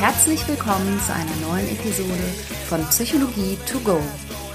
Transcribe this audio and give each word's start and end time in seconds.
Herzlich 0.00 0.48
willkommen 0.48 0.98
zu 1.00 1.12
einer 1.12 1.36
neuen 1.46 1.68
Episode 1.68 2.24
von 2.70 2.82
Psychologie 2.86 3.58
to 3.70 3.78
go. 3.80 4.00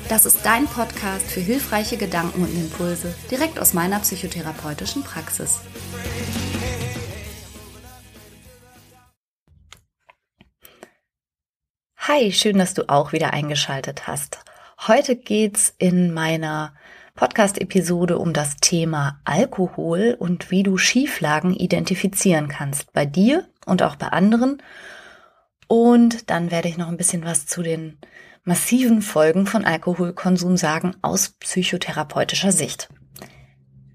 Das 0.10 0.26
ist 0.26 0.44
dein 0.44 0.66
Podcast 0.66 1.30
für 1.30 1.40
hilfreiche 1.40 1.98
Gedanken 1.98 2.42
und 2.42 2.52
Impulse 2.52 3.14
direkt 3.30 3.60
aus 3.60 3.76
meiner 3.76 4.00
psychotherapeutischen 4.00 5.04
Praxis. 5.04 5.62
Hi, 12.00 12.32
schön, 12.32 12.58
dass 12.58 12.74
du 12.74 12.90
auch 12.90 13.14
wieder 13.14 13.32
eingeschaltet 13.32 14.08
hast. 14.08 14.40
Heute 14.88 15.16
geht's 15.16 15.76
in 15.78 16.12
meiner 16.12 16.74
Podcast-Episode 17.14 18.18
um 18.18 18.34
das 18.34 18.58
Thema 18.58 19.20
Alkohol 19.26 20.18
und 20.18 20.50
wie 20.50 20.64
du 20.64 20.80
Schieflagen 20.80 21.54
identifizieren 21.54 22.48
kannst 22.48 22.94
bei 22.94 23.06
dir 23.06 23.48
und 23.68 23.84
auch 23.84 23.96
bei 23.96 24.08
anderen. 24.08 24.60
Und 25.68 26.30
dann 26.30 26.52
werde 26.52 26.68
ich 26.68 26.78
noch 26.78 26.88
ein 26.88 26.98
bisschen 26.98 27.26
was 27.26 27.46
zu 27.46 27.64
den 27.64 27.98
massiven 28.44 29.02
Folgen 29.02 29.48
von 29.48 29.66
Alkoholkonsum 29.66 30.58
sagen 30.58 30.96
aus 31.02 31.30
psychotherapeutischer 31.40 32.52
Sicht. 32.52 32.90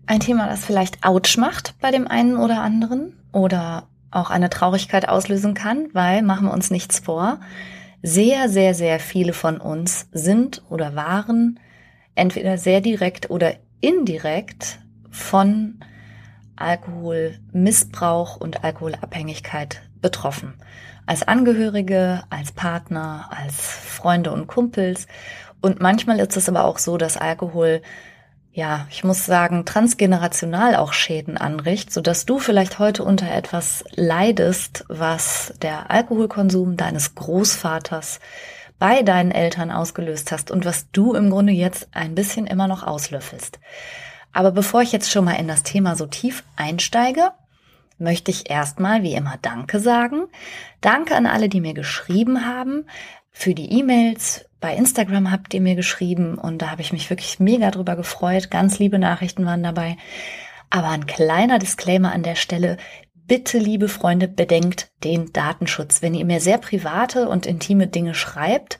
Ein 0.06 0.20
Thema, 0.20 0.48
das 0.48 0.64
vielleicht 0.64 1.04
ouch 1.04 1.36
macht 1.36 1.74
bei 1.80 1.92
dem 1.92 2.08
einen 2.08 2.36
oder 2.36 2.60
anderen 2.60 3.16
oder 3.32 3.88
auch 4.10 4.30
eine 4.30 4.50
Traurigkeit 4.50 5.08
auslösen 5.08 5.54
kann, 5.54 5.88
weil, 5.92 6.22
machen 6.22 6.46
wir 6.46 6.52
uns 6.52 6.70
nichts 6.70 6.98
vor, 6.98 7.38
sehr, 8.02 8.48
sehr, 8.48 8.74
sehr 8.74 8.98
viele 8.98 9.32
von 9.32 9.58
uns 9.58 10.08
sind 10.10 10.62
oder 10.68 10.96
waren 10.96 11.60
entweder 12.16 12.58
sehr 12.58 12.80
direkt 12.80 13.30
oder 13.30 13.54
indirekt 13.80 14.80
von 15.10 15.80
Alkoholmissbrauch 16.56 18.36
und 18.36 18.64
Alkoholabhängigkeit 18.64 19.82
betroffen. 20.00 20.54
Als 21.10 21.26
Angehörige, 21.26 22.22
als 22.30 22.52
Partner, 22.52 23.28
als 23.36 23.56
Freunde 23.56 24.30
und 24.30 24.46
Kumpels. 24.46 25.08
Und 25.60 25.80
manchmal 25.80 26.20
ist 26.20 26.36
es 26.36 26.48
aber 26.48 26.64
auch 26.64 26.78
so, 26.78 26.98
dass 26.98 27.16
Alkohol, 27.16 27.82
ja, 28.52 28.86
ich 28.90 29.02
muss 29.02 29.26
sagen, 29.26 29.64
transgenerational 29.64 30.76
auch 30.76 30.92
Schäden 30.92 31.36
anrichtet, 31.36 31.92
sodass 31.92 32.26
du 32.26 32.38
vielleicht 32.38 32.78
heute 32.78 33.02
unter 33.02 33.28
etwas 33.28 33.82
leidest, 33.96 34.84
was 34.86 35.52
der 35.60 35.90
Alkoholkonsum 35.90 36.76
deines 36.76 37.16
Großvaters 37.16 38.20
bei 38.78 39.02
deinen 39.02 39.32
Eltern 39.32 39.72
ausgelöst 39.72 40.30
hast 40.30 40.52
und 40.52 40.64
was 40.64 40.92
du 40.92 41.14
im 41.14 41.28
Grunde 41.28 41.52
jetzt 41.52 41.88
ein 41.90 42.14
bisschen 42.14 42.46
immer 42.46 42.68
noch 42.68 42.84
auslöffelst. 42.84 43.58
Aber 44.32 44.52
bevor 44.52 44.82
ich 44.82 44.92
jetzt 44.92 45.10
schon 45.10 45.24
mal 45.24 45.40
in 45.40 45.48
das 45.48 45.64
Thema 45.64 45.96
so 45.96 46.06
tief 46.06 46.44
einsteige, 46.54 47.32
möchte 48.00 48.30
ich 48.30 48.50
erstmal 48.50 49.02
wie 49.02 49.14
immer 49.14 49.38
Danke 49.40 49.80
sagen. 49.80 50.26
Danke 50.80 51.14
an 51.14 51.26
alle, 51.26 51.48
die 51.48 51.60
mir 51.60 51.74
geschrieben 51.74 52.46
haben, 52.46 52.86
für 53.30 53.54
die 53.54 53.78
E-Mails. 53.78 54.46
Bei 54.60 54.74
Instagram 54.74 55.30
habt 55.30 55.54
ihr 55.54 55.60
mir 55.60 55.74
geschrieben 55.74 56.36
und 56.36 56.60
da 56.60 56.70
habe 56.70 56.82
ich 56.82 56.92
mich 56.92 57.08
wirklich 57.08 57.40
mega 57.40 57.70
drüber 57.70 57.96
gefreut. 57.96 58.50
Ganz 58.50 58.78
liebe 58.78 58.98
Nachrichten 58.98 59.46
waren 59.46 59.62
dabei. 59.62 59.96
Aber 60.68 60.88
ein 60.88 61.06
kleiner 61.06 61.58
Disclaimer 61.58 62.12
an 62.12 62.22
der 62.22 62.36
Stelle. 62.36 62.76
Bitte, 63.14 63.58
liebe 63.58 63.88
Freunde, 63.88 64.28
bedenkt 64.28 64.90
den 65.04 65.32
Datenschutz. 65.32 66.02
Wenn 66.02 66.14
ihr 66.14 66.24
mir 66.24 66.40
sehr 66.40 66.58
private 66.58 67.28
und 67.28 67.46
intime 67.46 67.86
Dinge 67.86 68.14
schreibt, 68.14 68.78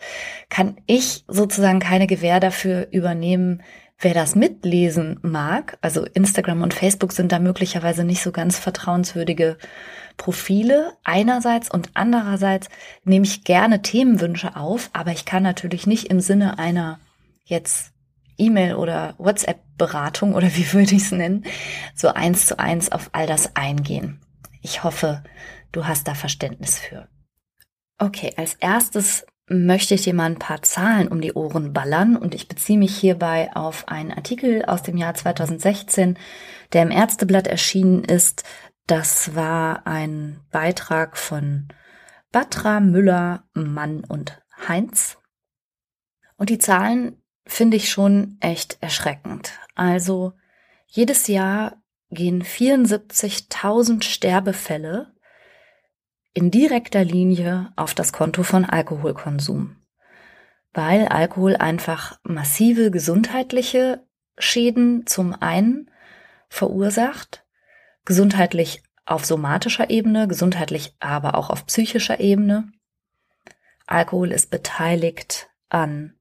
kann 0.49 0.77
ich 0.87 1.25
sozusagen 1.29 1.79
keine 1.79 2.07
Gewähr 2.07 2.41
dafür 2.41 2.89
übernehmen, 2.91 3.63
Wer 4.03 4.15
das 4.15 4.35
mitlesen 4.35 5.19
mag, 5.21 5.77
also 5.83 6.07
Instagram 6.07 6.63
und 6.63 6.73
Facebook 6.73 7.13
sind 7.13 7.33
da 7.33 7.39
möglicherweise 7.39 8.03
nicht 8.03 8.23
so 8.23 8.33
ganz 8.33 8.59
vertrauenswürdige 8.59 9.59
Profile 10.17 10.95
einerseits 11.05 11.71
und 11.71 11.91
andererseits 11.93 12.69
nehme 13.05 13.27
ich 13.27 13.45
gerne 13.45 13.83
Themenwünsche 13.83 14.57
auf, 14.57 14.89
aber 14.95 15.13
ich 15.13 15.27
kann 15.27 15.43
natürlich 15.43 15.87
nicht 15.87 16.07
im 16.07 16.21
Sinne 16.21 16.59
einer 16.59 16.99
jetzt 17.45 17.93
E-Mail 18.39 18.77
oder 18.77 19.17
WhatsApp-Beratung 19.19 20.35
oder 20.35 20.49
wie 20.57 20.73
würde 20.73 20.95
ich 20.95 21.03
es 21.03 21.13
nennen, 21.13 21.45
so 21.95 22.09
eins 22.09 22.47
zu 22.47 22.59
eins 22.59 22.91
auf 22.91 23.11
all 23.13 23.27
das 23.27 23.55
eingehen. 23.55 24.19
Ich 24.63 24.83
hoffe, 24.83 25.23
du 25.73 25.87
hast 25.87 26.09
da 26.09 26.15
Verständnis 26.15 26.79
für. 26.79 27.07
Okay, 27.99 28.33
als 28.39 28.55
erstes 28.55 29.27
möchte 29.51 29.95
ich 29.95 30.03
dir 30.03 30.15
mal 30.15 30.27
ein 30.27 30.39
paar 30.39 30.63
Zahlen 30.63 31.09
um 31.09 31.21
die 31.21 31.33
Ohren 31.33 31.73
ballern 31.73 32.17
und 32.17 32.35
ich 32.35 32.47
beziehe 32.47 32.79
mich 32.79 32.97
hierbei 32.97 33.51
auf 33.55 33.89
einen 33.89 34.13
Artikel 34.13 34.65
aus 34.65 34.83
dem 34.85 34.97
Jahr 34.97 35.15
2016, 35.15 36.17
der 36.73 36.83
im 36.83 36.93
Ärzteblatt 36.93 37.49
erschienen 37.49 38.05
ist. 38.05 38.45
Das 38.87 39.35
war 39.35 39.87
ein 39.89 40.41
Beitrag 40.53 41.17
von 41.17 41.69
Batra, 42.31 42.79
Müller, 42.79 43.43
Mann 43.53 44.05
und 44.05 44.41
Heinz. 44.69 45.19
Und 46.37 46.49
die 46.49 46.59
Zahlen 46.59 47.21
finde 47.45 47.77
ich 47.77 47.91
schon 47.91 48.37
echt 48.41 48.79
erschreckend. 48.81 49.59
Also 49.75 50.33
jedes 50.87 51.27
Jahr 51.27 51.83
gehen 52.11 52.45
74.000 52.45 54.05
Sterbefälle 54.05 55.13
in 56.33 56.51
direkter 56.51 57.05
Linie 57.05 57.73
auf 57.77 57.95
das 57.95 58.13
Konto 58.13 58.43
von 58.43 58.65
Alkoholkonsum, 58.65 59.77
weil 60.73 61.07
Alkohol 61.09 61.57
einfach 61.57 62.19
massive 62.23 62.91
gesundheitliche 62.91 64.05
Schäden 64.39 65.07
zum 65.07 65.35
einen 65.35 65.91
verursacht, 66.49 67.45
gesundheitlich 68.05 68.83
auf 69.07 69.25
somatischer 69.25 69.91
Ebene, 69.91 70.29
gesundheitlich 70.29 70.95
aber 71.01 71.35
auch 71.35 71.51
auf 71.51 71.67
psychischer 71.67 72.21
Ebene. 72.21 72.71
Alkohol 73.87 74.31
ist 74.31 74.51
beteiligt 74.51 75.49
an 75.69 76.15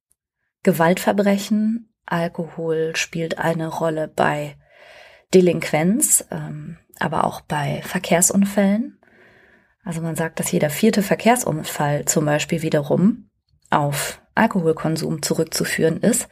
Gewaltverbrechen. 0.63 1.93
Alkohol 2.05 2.95
spielt 2.95 3.37
eine 3.37 3.67
Rolle 3.67 4.07
bei 4.07 4.57
Delinquenz, 5.33 6.25
ähm, 6.31 6.79
aber 6.99 7.25
auch 7.25 7.41
bei 7.41 7.81
Verkehrsunfällen. 7.83 8.98
Also 9.83 10.01
man 10.01 10.15
sagt, 10.15 10.39
dass 10.39 10.51
jeder 10.51 10.69
vierte 10.69 11.01
Verkehrsunfall 11.01 12.05
zum 12.05 12.25
Beispiel 12.25 12.61
wiederum 12.61 13.29
auf 13.69 14.21
Alkoholkonsum 14.35 15.21
zurückzuführen 15.21 16.01
ist. 16.01 16.27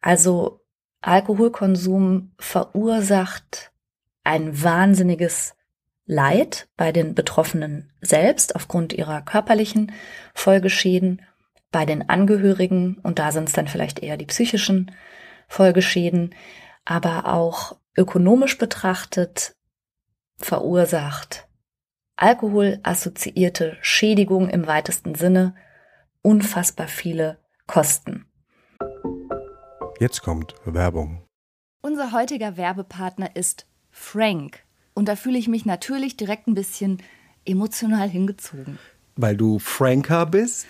Also 0.00 0.64
Alkoholkonsum 1.00 2.32
verursacht 2.38 3.72
ein 4.24 4.62
wahnsinniges 4.62 5.54
Leid 6.06 6.68
bei 6.76 6.92
den 6.92 7.14
Betroffenen 7.14 7.92
selbst 8.00 8.56
aufgrund 8.56 8.92
ihrer 8.92 9.22
körperlichen 9.22 9.92
Folgeschäden, 10.34 11.22
bei 11.70 11.84
den 11.84 12.08
Angehörigen, 12.08 12.98
und 13.02 13.18
da 13.18 13.30
sind 13.30 13.48
es 13.48 13.54
dann 13.54 13.68
vielleicht 13.68 13.98
eher 13.98 14.16
die 14.16 14.26
psychischen 14.26 14.90
Folgeschäden, 15.48 16.34
aber 16.84 17.26
auch 17.26 17.76
ökonomisch 17.96 18.56
betrachtet 18.56 19.54
verursacht 20.38 21.47
alkoholassoziierte 22.18 23.76
Schädigung 23.80 24.48
im 24.50 24.66
weitesten 24.66 25.14
Sinne, 25.14 25.54
unfassbar 26.20 26.88
viele 26.88 27.38
Kosten. 27.66 28.26
Jetzt 30.00 30.22
kommt 30.22 30.54
Werbung. 30.64 31.22
Unser 31.80 32.12
heutiger 32.12 32.56
Werbepartner 32.56 33.34
ist 33.36 33.66
Frank. 33.90 34.64
Und 34.94 35.08
da 35.08 35.16
fühle 35.16 35.38
ich 35.38 35.48
mich 35.48 35.64
natürlich 35.64 36.16
direkt 36.16 36.48
ein 36.48 36.54
bisschen 36.54 37.00
emotional 37.44 38.08
hingezogen. 38.08 38.78
Weil 39.16 39.36
du 39.36 39.60
Franker 39.60 40.26
bist? 40.26 40.66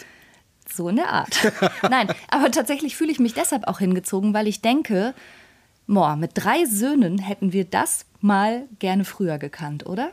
So 0.71 0.91
in 0.91 0.97
der 0.97 1.11
Art. 1.11 1.51
Nein, 1.83 2.09
aber 2.29 2.51
tatsächlich 2.51 2.95
fühle 2.95 3.11
ich 3.11 3.19
mich 3.19 3.33
deshalb 3.33 3.67
auch 3.67 3.79
hingezogen, 3.79 4.35
weil 4.35 4.47
ich 4.49 4.61
denke, 4.61 5.15
boah, 5.87 6.17
mit 6.17 6.33
drei 6.35 6.67
Söhnen 6.67 7.19
hätten 7.19 7.55
wir 7.55 7.65
das 7.65 8.05
mal 8.21 8.67
gerne 8.79 9.07
früher 9.07 9.39
gekannt, 9.39 9.87
oder? 9.87 10.13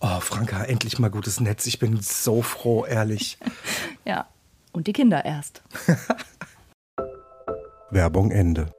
Oh, 0.00 0.20
Franka, 0.20 0.62
endlich 0.62 1.00
mal 1.00 1.10
gutes 1.10 1.40
Netz. 1.40 1.66
Ich 1.66 1.80
bin 1.80 2.00
so 2.00 2.40
froh, 2.40 2.84
ehrlich. 2.84 3.36
ja, 4.04 4.28
und 4.72 4.86
die 4.86 4.92
Kinder 4.92 5.24
erst. 5.24 5.62
Werbung 7.90 8.30
Ende. 8.30 8.72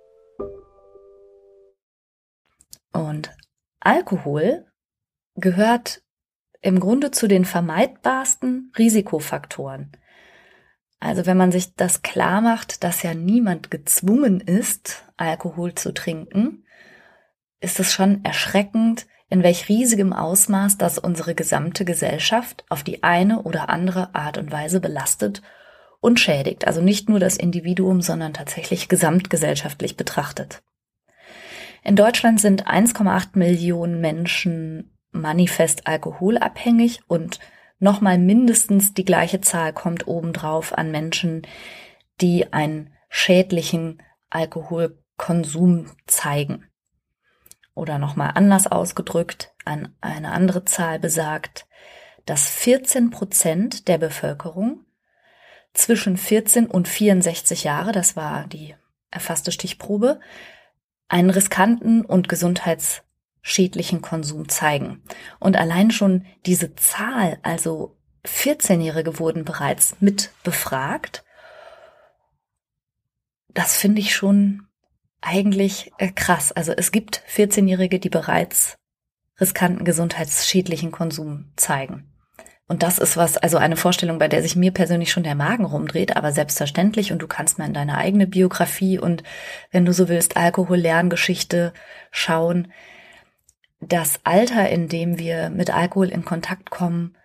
Und 2.94 3.36
Alkohol 3.81 4.66
gehört 5.36 6.01
im 6.62 6.80
Grunde 6.80 7.12
zu 7.12 7.27
den 7.27 7.44
vermeidbarsten 7.44 8.71
Risikofaktoren. 8.77 9.92
Also 11.01 11.25
wenn 11.25 11.38
man 11.38 11.51
sich 11.51 11.75
das 11.75 12.01
klar 12.01 12.39
macht, 12.39 12.83
dass 12.83 13.04
ja 13.04 13.13
niemand 13.13 13.71
gezwungen 13.71 14.39
ist, 14.39 15.04
Alkohol 15.18 15.75
zu 15.75 15.94
trinken, 15.94 16.66
ist 17.62 17.80
es 17.80 17.94
schon 17.94 18.24
erschreckend, 18.24 19.06
in 19.30 19.44
welch 19.44 19.70
riesigem 19.70 20.14
Ausmaß 20.14 20.78
das 20.78 20.98
unsere 20.98 21.36
gesamte 21.36 21.86
Gesellschaft 21.86 22.66
auf 22.70 22.84
die 22.84 23.04
eine 23.04 23.44
oder 23.44 23.70
andere 23.70 24.16
Art 24.16 24.38
und 24.38 24.52
Weise 24.52 24.80
belastet 24.80 25.42
und 26.02 26.20
schädigt. 26.20 26.66
Also 26.66 26.81
nicht 26.81 27.10
nur 27.10 27.20
das 27.20 27.38
Individuum, 27.38 28.02
sondern 28.02 28.34
tatsächlich 28.34 28.90
gesamtgesellschaftlich 28.90 29.98
betrachtet. 29.98 30.62
In 31.84 31.96
Deutschland 31.96 32.42
sind 32.42 32.68
1,8 32.68 33.38
Millionen 33.38 34.02
Menschen 34.02 34.92
manifest 35.12 35.88
alkoholabhängig 35.88 37.02
und 37.08 37.40
nochmal 37.80 38.18
mindestens 38.18 38.94
die 38.94 39.06
gleiche 39.06 39.42
Zahl 39.42 39.74
kommt 39.74 40.08
obendrauf 40.08 40.78
an 40.78 40.92
Menschen, 40.92 41.44
die 42.22 42.52
einen 42.54 42.94
schädlichen 43.10 44.02
Alkoholkonsum 44.30 45.92
zeigen. 46.06 46.69
Oder 47.80 47.98
nochmal 47.98 48.31
anders 48.36 48.68
ausgedrückt, 48.68 49.54
an 49.64 49.96
eine 50.02 50.34
andere 50.34 50.66
Zahl 50.66 51.00
besagt, 51.00 51.66
dass 52.26 52.50
14 52.50 53.10
Prozent 53.10 53.88
der 53.88 53.98
Bevölkerung 53.98 54.84
zwischen 55.74 56.18
14 56.18 56.66
und 56.68 56.90
64 56.90 57.64
Jahre, 57.64 57.94
das 57.94 58.18
war 58.18 58.48
die 58.48 58.76
erfasste 59.12 59.54
Stichprobe, 59.54 60.20
einen 61.08 61.30
riskanten 61.30 62.04
und 62.04 62.28
gesundheits 62.28 63.04
schädlichen 63.42 64.02
Konsum 64.02 64.50
zeigen. 64.50 65.02
Und 65.40 65.56
allein 65.56 65.90
schon 65.92 66.26
diese 66.46 66.76
Zahl, 66.76 67.40
also 67.44 67.96
14-Jährige 68.26 69.20
wurden 69.20 69.46
bereits 69.46 69.96
mit 70.02 70.31
befragt. 70.44 71.24
Das 73.54 73.78
finde 73.78 74.02
ich 74.02 74.14
schon 74.14 74.69
eigentlich 75.21 75.92
äh, 75.98 76.10
krass. 76.10 76.51
Also 76.51 76.71
es 76.71 76.92
gibt 76.92 77.24
14-Jährige, 77.33 78.00
die 78.00 78.10
bereits 78.10 78.77
riskanten 79.39 79.86
gesundheitsschädlichen 79.86 80.92
Konsum 80.92 81.51
zeigen. 81.56 82.06
Und 82.68 82.83
das 82.83 83.00
ist 83.00 83.18
was, 83.18 83.38
also 83.38 83.57
eine 83.57 83.77
Vorstellung, 83.77 84.19
bei 84.19 84.27
der 84.27 84.44
sich 84.44 84.56
mir 84.56 84.71
persönlich 84.71 85.12
schon 85.12 85.24
der 85.24 85.33
Magen 85.33 85.66
rumdreht, 85.66 86.16
aber 86.16 86.31
selbstverständlich. 86.31 87.12
Und 87.12 87.19
du 87.19 87.27
kannst 87.27 87.57
mal 87.57 87.66
in 87.66 87.74
deine 87.74 87.98
eigene 87.98 88.27
Biografie 88.27 89.00
und, 89.00 89.24
wenn 89.71 89.86
du 89.86 89.94
so 89.94 90.07
willst, 90.07 90.38
Alkohol-Lerngeschichte 90.38 91.74
schauen 92.12 92.71
das 93.81 94.19
Alter, 94.24 94.69
in 94.69 94.88
dem 94.88 95.18
wir 95.18 95.50
mit 95.50 95.74
Alkohol 95.74 96.10
in 96.10 96.25
Kontakt 96.25 96.69
kommen, 96.69 97.16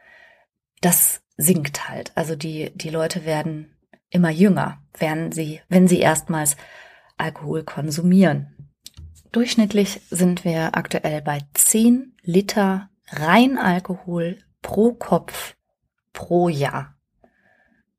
das 0.80 1.22
sinkt 1.36 1.88
halt. 1.88 2.12
Also 2.14 2.36
die, 2.36 2.70
die 2.74 2.90
Leute 2.90 3.24
werden 3.24 3.76
immer 4.10 4.30
jünger, 4.30 4.78
werden 4.96 5.32
sie, 5.32 5.60
wenn 5.68 5.88
sie 5.88 5.98
erstmals 5.98 6.56
Alkohol 7.16 7.64
konsumieren. 7.64 8.72
Durchschnittlich 9.32 10.00
sind 10.10 10.44
wir 10.44 10.76
aktuell 10.76 11.22
bei 11.22 11.40
10 11.54 12.16
Liter 12.22 12.90
Reinalkohol 13.08 14.38
pro 14.62 14.92
Kopf 14.92 15.56
pro 16.12 16.48
Jahr. 16.48 16.96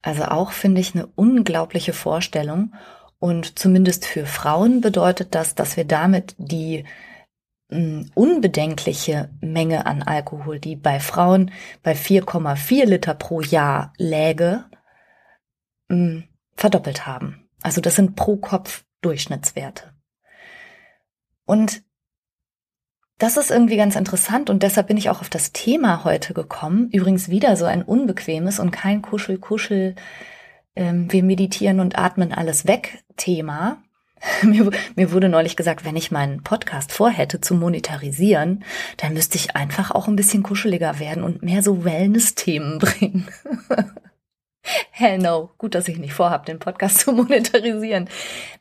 Also 0.01 0.25
auch 0.25 0.51
finde 0.51 0.81
ich 0.81 0.95
eine 0.95 1.07
unglaubliche 1.07 1.93
Vorstellung. 1.93 2.73
Und 3.19 3.57
zumindest 3.59 4.05
für 4.05 4.25
Frauen 4.25 4.81
bedeutet 4.81 5.35
das, 5.35 5.55
dass 5.55 5.77
wir 5.77 5.85
damit 5.85 6.35
die 6.37 6.85
unbedenkliche 7.67 9.29
Menge 9.41 9.87
an 9.87 10.03
Alkohol, 10.03 10.59
die 10.59 10.75
bei 10.75 10.99
Frauen 10.99 11.51
bei 11.81 11.93
4,4 11.93 12.85
Liter 12.85 13.15
pro 13.15 13.41
Jahr 13.41 13.91
läge, 13.97 14.65
verdoppelt 16.55 17.07
haben. 17.07 17.49
Also 17.63 17.81
das 17.81 17.95
sind 17.95 18.15
pro 18.15 18.37
Kopf 18.37 18.83
Durchschnittswerte. 19.01 19.93
Und 21.45 21.83
das 23.17 23.37
ist 23.37 23.51
irgendwie 23.51 23.77
ganz 23.77 23.95
interessant 23.95 24.49
und 24.49 24.61
deshalb 24.61 24.87
bin 24.87 24.97
ich 24.97 25.09
auch 25.09 25.21
auf 25.21 25.29
das 25.29 25.53
Thema 25.53 26.03
heute 26.03 26.33
gekommen. 26.33 26.89
Übrigens 26.91 27.29
wieder 27.29 27.55
so 27.55 27.65
ein 27.65 27.81
unbequemes 27.83 28.59
und 28.59 28.71
kein 28.71 29.01
Kuschel-Kuschel, 29.01 29.95
ähm, 30.75 31.11
wir 31.11 31.23
meditieren 31.23 31.79
und 31.79 31.97
atmen 31.97 32.33
alles 32.33 32.67
weg 32.67 33.03
Thema, 33.15 33.81
Mir, 34.43 34.69
mir 34.95 35.11
wurde 35.11 35.29
neulich 35.29 35.55
gesagt, 35.55 35.85
wenn 35.85 35.95
ich 35.95 36.11
meinen 36.11 36.43
Podcast 36.43 36.91
vorhätte 36.91 37.41
zu 37.41 37.55
monetarisieren, 37.55 38.63
dann 38.97 39.13
müsste 39.13 39.37
ich 39.37 39.55
einfach 39.55 39.91
auch 39.91 40.07
ein 40.07 40.15
bisschen 40.15 40.43
kuscheliger 40.43 40.99
werden 40.99 41.23
und 41.23 41.43
mehr 41.43 41.61
so 41.61 41.83
Wellness-Themen 41.83 42.79
bringen. 42.79 43.27
Hell 44.91 45.19
no. 45.19 45.51
Gut, 45.57 45.75
dass 45.75 45.87
ich 45.87 45.97
nicht 45.97 46.13
vorhab, 46.13 46.45
den 46.45 46.59
Podcast 46.59 46.97
zu 46.99 47.11
monetarisieren. 47.11 48.09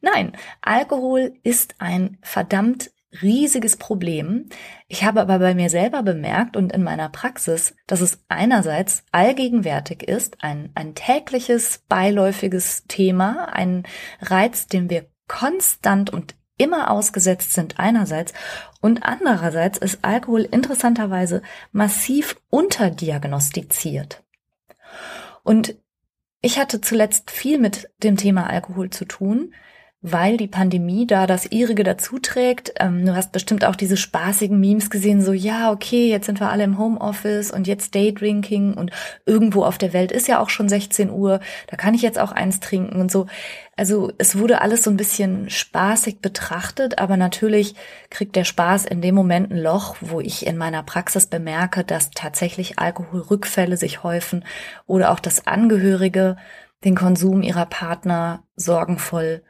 Nein, 0.00 0.32
Alkohol 0.60 1.34
ist 1.42 1.74
ein 1.78 2.18
verdammt 2.22 2.90
riesiges 3.22 3.76
Problem. 3.76 4.48
Ich 4.88 5.04
habe 5.04 5.20
aber 5.20 5.38
bei 5.38 5.54
mir 5.54 5.70
selber 5.70 6.02
bemerkt 6.02 6.56
und 6.56 6.72
in 6.72 6.82
meiner 6.82 7.08
Praxis, 7.08 7.74
dass 7.86 8.00
es 8.00 8.24
einerseits 8.28 9.04
allgegenwärtig 9.12 10.02
ist, 10.02 10.42
ein, 10.42 10.70
ein 10.74 10.94
tägliches, 10.94 11.84
beiläufiges 11.88 12.84
Thema, 12.88 13.52
ein 13.52 13.84
Reiz, 14.20 14.66
den 14.66 14.90
wir 14.90 15.06
konstant 15.28 16.10
und 16.10 16.34
immer 16.56 16.90
ausgesetzt 16.90 17.52
sind 17.52 17.78
einerseits 17.78 18.32
und 18.80 19.02
andererseits 19.02 19.78
ist 19.78 19.98
Alkohol 20.02 20.42
interessanterweise 20.42 21.42
massiv 21.72 22.36
unterdiagnostiziert. 22.50 24.22
Und 25.42 25.76
ich 26.44 26.58
hatte 26.58 26.82
zuletzt 26.82 27.30
viel 27.30 27.58
mit 27.58 27.88
dem 28.02 28.18
Thema 28.18 28.50
Alkohol 28.50 28.90
zu 28.90 29.06
tun, 29.06 29.54
weil 30.06 30.36
die 30.36 30.48
Pandemie 30.48 31.06
da 31.06 31.26
das 31.26 31.46
ihrige 31.46 31.82
dazu 31.82 32.18
trägt. 32.18 32.74
Ähm, 32.78 33.06
du 33.06 33.16
hast 33.16 33.32
bestimmt 33.32 33.64
auch 33.64 33.74
diese 33.74 33.96
spaßigen 33.96 34.60
Memes 34.60 34.90
gesehen, 34.90 35.22
so 35.22 35.32
ja, 35.32 35.72
okay, 35.72 36.10
jetzt 36.10 36.26
sind 36.26 36.40
wir 36.40 36.50
alle 36.50 36.62
im 36.62 36.76
Homeoffice 36.76 37.50
und 37.50 37.66
jetzt 37.66 37.94
Daydrinking 37.94 38.74
und 38.74 38.90
irgendwo 39.24 39.64
auf 39.64 39.78
der 39.78 39.94
Welt 39.94 40.12
ist 40.12 40.28
ja 40.28 40.40
auch 40.40 40.50
schon 40.50 40.68
16 40.68 41.08
Uhr, 41.10 41.40
da 41.68 41.78
kann 41.78 41.94
ich 41.94 42.02
jetzt 42.02 42.18
auch 42.18 42.32
eins 42.32 42.60
trinken 42.60 43.00
und 43.00 43.10
so. 43.10 43.28
Also 43.76 44.12
es 44.18 44.36
wurde 44.36 44.60
alles 44.60 44.82
so 44.82 44.90
ein 44.90 44.98
bisschen 44.98 45.48
spaßig 45.48 46.20
betrachtet, 46.20 46.98
aber 46.98 47.16
natürlich 47.16 47.74
kriegt 48.10 48.36
der 48.36 48.44
Spaß 48.44 48.84
in 48.84 49.00
dem 49.00 49.14
Moment 49.14 49.50
ein 49.50 49.58
Loch, 49.58 49.96
wo 50.02 50.20
ich 50.20 50.46
in 50.46 50.58
meiner 50.58 50.82
Praxis 50.82 51.24
bemerke, 51.24 51.82
dass 51.82 52.10
tatsächlich 52.10 52.78
Alkoholrückfälle 52.78 53.78
sich 53.78 54.02
häufen 54.02 54.44
oder 54.86 55.12
auch 55.12 55.18
dass 55.18 55.46
Angehörige 55.46 56.36
den 56.84 56.94
Konsum 56.94 57.40
ihrer 57.40 57.64
Partner 57.64 58.42
sorgenvoll 58.54 59.42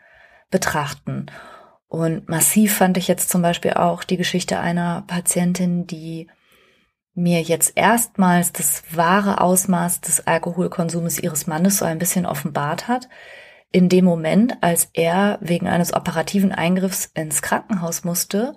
betrachten. 0.50 1.26
Und 1.88 2.28
massiv 2.28 2.76
fand 2.76 2.96
ich 2.96 3.08
jetzt 3.08 3.30
zum 3.30 3.42
Beispiel 3.42 3.74
auch 3.74 4.04
die 4.04 4.16
Geschichte 4.16 4.58
einer 4.58 5.04
Patientin, 5.06 5.86
die 5.86 6.28
mir 7.14 7.40
jetzt 7.40 7.72
erstmals 7.76 8.52
das 8.52 8.82
wahre 8.90 9.40
Ausmaß 9.40 10.00
des 10.00 10.26
Alkoholkonsums 10.26 11.20
ihres 11.20 11.46
Mannes 11.46 11.78
so 11.78 11.84
ein 11.84 11.98
bisschen 11.98 12.26
offenbart 12.26 12.88
hat. 12.88 13.08
In 13.70 13.88
dem 13.88 14.04
Moment, 14.04 14.56
als 14.60 14.90
er 14.92 15.38
wegen 15.40 15.68
eines 15.68 15.94
operativen 15.94 16.52
Eingriffs 16.52 17.06
ins 17.14 17.42
Krankenhaus 17.42 18.04
musste 18.04 18.54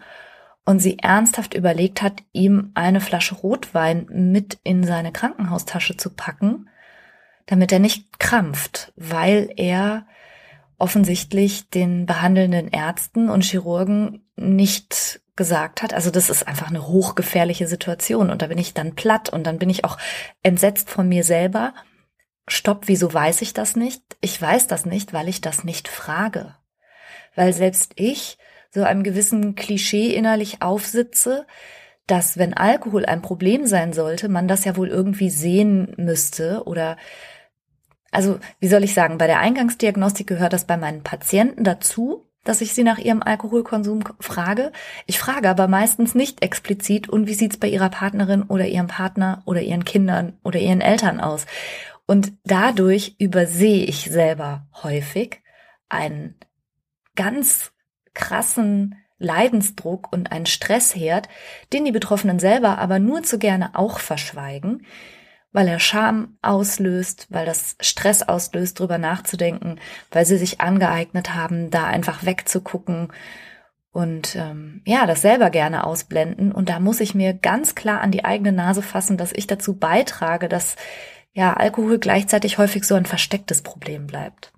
und 0.65 0.79
sie 0.79 0.99
ernsthaft 0.99 1.53
überlegt 1.53 2.01
hat, 2.01 2.23
ihm 2.33 2.71
eine 2.73 3.01
Flasche 3.01 3.35
Rotwein 3.35 4.07
mit 4.09 4.59
in 4.63 4.83
seine 4.83 5.11
Krankenhaustasche 5.11 5.97
zu 5.97 6.09
packen, 6.11 6.69
damit 7.45 7.71
er 7.71 7.79
nicht 7.79 8.19
krampft, 8.19 8.91
weil 8.95 9.49
er 9.55 10.07
offensichtlich 10.77 11.69
den 11.69 12.05
behandelnden 12.05 12.67
Ärzten 12.67 13.29
und 13.29 13.43
Chirurgen 13.43 14.27
nicht 14.35 15.21
gesagt 15.35 15.81
hat. 15.83 15.93
Also 15.93 16.11
das 16.11 16.29
ist 16.29 16.47
einfach 16.47 16.67
eine 16.67 16.87
hochgefährliche 16.87 17.67
Situation 17.67 18.29
und 18.29 18.41
da 18.41 18.47
bin 18.47 18.57
ich 18.57 18.73
dann 18.73 18.95
platt 18.95 19.29
und 19.29 19.45
dann 19.45 19.59
bin 19.59 19.69
ich 19.69 19.85
auch 19.85 19.97
entsetzt 20.43 20.89
von 20.89 21.07
mir 21.07 21.23
selber. 21.23 21.73
Stopp, 22.47 22.83
wieso 22.87 23.13
weiß 23.13 23.41
ich 23.41 23.53
das 23.53 23.75
nicht? 23.75 24.01
Ich 24.21 24.41
weiß 24.41 24.67
das 24.67 24.85
nicht, 24.85 25.13
weil 25.13 25.27
ich 25.27 25.41
das 25.41 25.63
nicht 25.63 25.87
frage. 25.87 26.55
Weil 27.35 27.53
selbst 27.53 27.93
ich 27.95 28.37
so 28.71 28.83
einem 28.83 29.03
gewissen 29.03 29.55
Klischee 29.55 30.13
innerlich 30.13 30.61
aufsitze, 30.61 31.45
dass 32.07 32.37
wenn 32.37 32.53
Alkohol 32.53 33.05
ein 33.05 33.21
Problem 33.21 33.67
sein 33.67 33.93
sollte, 33.93 34.29
man 34.29 34.47
das 34.47 34.63
ja 34.63 34.77
wohl 34.77 34.87
irgendwie 34.87 35.29
sehen 35.29 35.93
müsste 35.97 36.63
oder 36.65 36.97
also 38.11 38.39
wie 38.59 38.67
soll 38.67 38.83
ich 38.83 38.93
sagen, 38.93 39.17
bei 39.17 39.27
der 39.27 39.39
Eingangsdiagnostik 39.39 40.27
gehört 40.27 40.53
das 40.53 40.65
bei 40.65 40.77
meinen 40.77 41.03
Patienten 41.03 41.63
dazu, 41.63 42.25
dass 42.43 42.61
ich 42.61 42.73
sie 42.73 42.83
nach 42.83 42.97
ihrem 42.97 43.21
Alkoholkonsum 43.21 44.03
frage. 44.19 44.71
Ich 45.05 45.19
frage 45.19 45.49
aber 45.49 45.67
meistens 45.67 46.15
nicht 46.15 46.41
explizit, 46.41 47.09
und 47.09 47.27
wie 47.27 47.33
sieht's 47.33 47.57
bei 47.57 47.67
ihrer 47.67 47.89
Partnerin 47.89 48.43
oder 48.43 48.65
ihrem 48.65 48.87
Partner 48.87 49.41
oder 49.45 49.61
ihren 49.61 49.83
Kindern 49.83 50.37
oder 50.43 50.59
ihren 50.59 50.81
Eltern 50.81 51.19
aus? 51.19 51.45
Und 52.05 52.31
dadurch 52.45 53.15
übersehe 53.19 53.83
ich 53.83 54.09
selber 54.09 54.65
häufig 54.81 55.41
einen 55.89 56.35
ganz 57.15 57.73
krassen 58.13 58.95
Leidensdruck 59.19 60.13
und 60.13 60.31
einen 60.31 60.45
Stressherd, 60.45 61.27
den 61.73 61.83
die 61.83 61.91
Betroffenen 61.91 62.39
selber 62.39 62.77
aber 62.77 62.99
nur 62.99 63.23
zu 63.23 63.39
gerne 63.39 63.71
auch 63.73 63.99
verschweigen, 63.99 64.85
weil 65.51 65.67
er 65.67 65.79
Scham 65.79 66.37
auslöst, 66.41 67.27
weil 67.29 67.45
das 67.45 67.75
Stress 67.79 68.21
auslöst, 68.21 68.79
drüber 68.79 68.97
nachzudenken, 68.97 69.79
weil 70.11 70.25
sie 70.25 70.37
sich 70.37 70.61
angeeignet 70.61 71.33
haben, 71.33 71.71
da 71.71 71.85
einfach 71.85 72.25
wegzugucken 72.25 73.09
und 73.97 74.35
ähm, 74.35 74.81
ja, 74.85 75.07
das 75.07 75.23
selber 75.23 75.49
gerne 75.49 75.83
ausblenden. 75.83 76.51
Und 76.51 76.69
da 76.69 76.79
muss 76.79 76.99
ich 76.99 77.15
mir 77.15 77.33
ganz 77.33 77.73
klar 77.73 78.01
an 78.01 78.11
die 78.11 78.25
eigene 78.25 78.51
Nase 78.51 78.83
fassen, 78.83 79.17
dass 79.17 79.31
ich 79.33 79.47
dazu 79.47 79.75
beitrage, 79.75 80.47
dass 80.47 80.75
ja 81.33 81.53
Alkohol 81.53 81.97
gleichzeitig 81.97 82.59
häufig 82.59 82.83
so 82.83 82.93
ein 82.93 83.07
verstecktes 83.07 83.63
Problem 83.63 84.05
bleibt. 84.05 84.53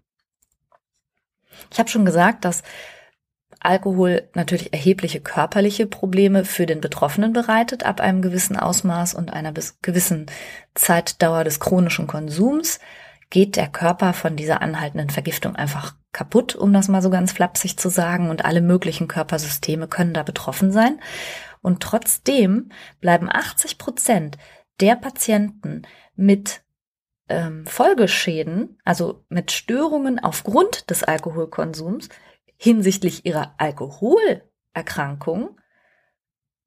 Ich 1.72 1.80
habe 1.80 1.88
schon 1.88 2.04
gesagt, 2.04 2.44
dass 2.44 2.64
Alkohol 3.60 4.30
natürlich 4.34 4.74
erhebliche 4.74 5.20
körperliche 5.20 5.86
Probleme 5.86 6.46
für 6.46 6.66
den 6.66 6.82
Betroffenen 6.82 7.34
bereitet, 7.34 7.84
ab 7.84 8.00
einem 8.00 8.22
gewissen 8.22 8.58
Ausmaß 8.58 9.14
und 9.14 9.34
einer 9.34 9.54
gewissen 9.82 10.28
Zeitdauer 10.76 11.44
des 11.44 11.60
chronischen 11.60 12.08
Konsums 12.08 12.80
geht 13.30 13.58
der 13.58 13.68
Körper 13.68 14.14
von 14.14 14.36
dieser 14.36 14.62
anhaltenden 14.62 15.10
Vergiftung 15.10 15.56
einfach 15.56 15.96
kaputt, 16.12 16.56
um 16.56 16.74
das 16.74 16.88
mal 16.88 17.02
so 17.02 17.10
ganz 17.10 17.32
flapsig 17.32 17.78
zu 17.78 17.90
sagen, 17.90 18.30
und 18.30 18.46
alle 18.46 18.62
möglichen 18.62 19.08
Körpersysteme 19.08 19.88
können 19.88 20.14
da 20.14 20.24
betroffen 20.24 20.72
sein. 20.72 21.00
Und 21.62 21.84
trotzdem 21.84 22.70
bleiben 23.02 23.30
80 23.30 23.78
Prozent 23.78 24.38
der 24.80 24.96
Patienten 24.96 25.84
mit 26.16 26.62
ähm, 27.28 27.66
Folgeschäden, 27.68 28.80
also 28.84 29.24
mit 29.30 29.52
Störungen 29.52 30.20
aufgrund 30.20 30.90
des 30.90 31.04
Alkoholkonsums, 31.04 32.10
hinsichtlich 32.60 33.26
ihrer 33.26 33.56
Alkoholerkrankung 33.58 35.60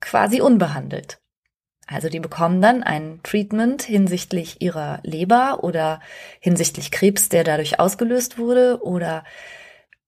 quasi 0.01 0.41
unbehandelt. 0.41 1.21
Also 1.87 2.09
die 2.09 2.21
bekommen 2.21 2.63
dann 2.63 2.83
ein 2.83 3.21
Treatment 3.23 3.83
hinsichtlich 3.83 4.63
ihrer 4.63 5.01
Leber 5.03 5.63
oder 5.63 6.01
hinsichtlich 6.41 6.91
Krebs, 6.91 7.29
der 7.29 7.45
dadurch 7.45 7.79
ausgelöst 7.79 8.39
wurde 8.39 8.83
oder 8.83 9.25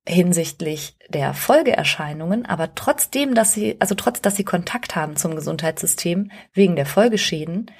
hinsichtlich 0.06 0.96
der 1.08 1.34
Folgeerscheinungen, 1.34 2.46
aber 2.46 2.74
trotzdem, 2.74 3.34
dass 3.34 3.52
sie, 3.52 3.76
also 3.80 3.94
trotz, 3.94 4.20
dass 4.20 4.36
sie 4.36 4.44
Kontakt 4.44 4.96
haben 4.96 5.16
zum 5.16 5.34
Gesundheitssystem 5.34 6.30
wegen 6.52 6.76
der 6.76 6.86
Folgeschäden, 6.86 7.70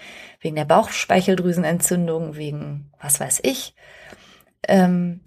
wegen 0.41 0.57
der 0.57 0.65
Bauchspeicheldrüsenentzündung, 0.65 2.37
wegen 2.37 2.91
was 3.01 3.21
weiß 3.21 3.41
ich, 3.43 3.75
ähm, 4.69 5.21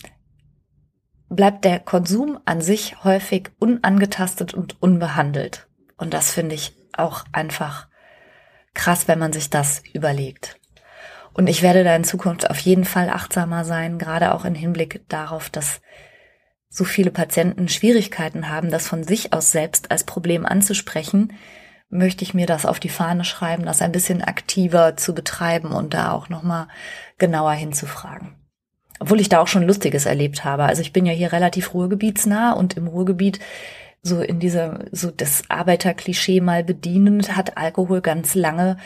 bleibt 1.30 1.66
der 1.66 1.80
Konsum 1.80 2.40
an 2.46 2.62
sich 2.62 3.04
häufig 3.04 3.52
unangetastet 3.60 4.54
und 4.54 4.82
unbehandelt. 4.82 5.68
Und 5.98 6.14
das 6.14 6.32
finde 6.32 6.56
ich 6.56 6.78
auch 6.94 7.26
einfach 7.32 7.88
krass, 8.74 9.08
wenn 9.08 9.20
man 9.20 9.34
sich 9.34 9.50
das 9.50 9.82
überlegt. 9.94 10.60
Und 11.34 11.48
ich 11.48 11.62
werde 11.62 11.84
da 11.84 11.96
in 11.96 12.04
Zukunft 12.04 12.50
auf 12.50 12.60
jeden 12.60 12.86
Fall 12.86 13.10
achtsamer 13.10 13.64
sein, 13.64 14.00
gerade 14.00 14.34
auch 14.34 14.46
im 14.46 14.56
Hinblick 14.56 15.08
darauf, 15.10 15.50
dass 15.50 15.82
so 16.70 16.84
viele 16.84 17.12
Patienten 17.12 17.70
Schwierigkeiten 17.70 18.50
haben, 18.50 18.72
das 18.72 18.88
von 18.88 19.04
sich 19.04 19.34
aus 19.34 19.52
selbst 19.52 19.92
als 19.92 20.04
Problem 20.04 20.46
anzusprechen, 20.46 21.34
möchte 21.90 22.24
ich 22.24 22.34
mir 22.34 22.48
das 22.48 22.66
auf 22.66 22.80
die 22.80 22.90
Fahne 22.90 23.24
schreiben, 23.24 23.66
das 23.66 23.82
ein 23.82 23.92
bisschen 23.92 24.22
aktiver 24.22 24.98
zu 24.98 25.14
betreiben 25.14 25.72
und 25.72 25.94
da 25.94 26.12
auch 26.12 26.30
nochmal 26.30 26.68
genauer 27.18 27.54
hinzufragen 27.54 28.36
obwohl 29.00 29.20
ich 29.20 29.30
da 29.30 29.40
auch 29.40 29.48
schon 29.48 29.64
Lustiges 29.64 30.06
erlebt 30.06 30.44
habe. 30.44 30.64
Also 30.64 30.82
ich 30.82 30.94
bin 30.94 31.06
ja 31.06 31.14
hier 31.14 31.32
relativ 31.32 31.74
ruhrgebietsnah 31.74 32.54
und 32.54 32.78
im 32.78 32.88
Ruhrgebiet 32.88 33.40
so 34.02 34.22
in 34.22 34.40
dieser, 34.40 34.86
so 34.92 35.12
das 35.12 35.44
Arbeiterklischee 35.50 36.42
mal 36.42 36.64
bedienend, 36.64 37.36
hat 37.36 37.58
Alkohol 37.58 38.02
ganz 38.02 38.36
lange, 38.36 38.78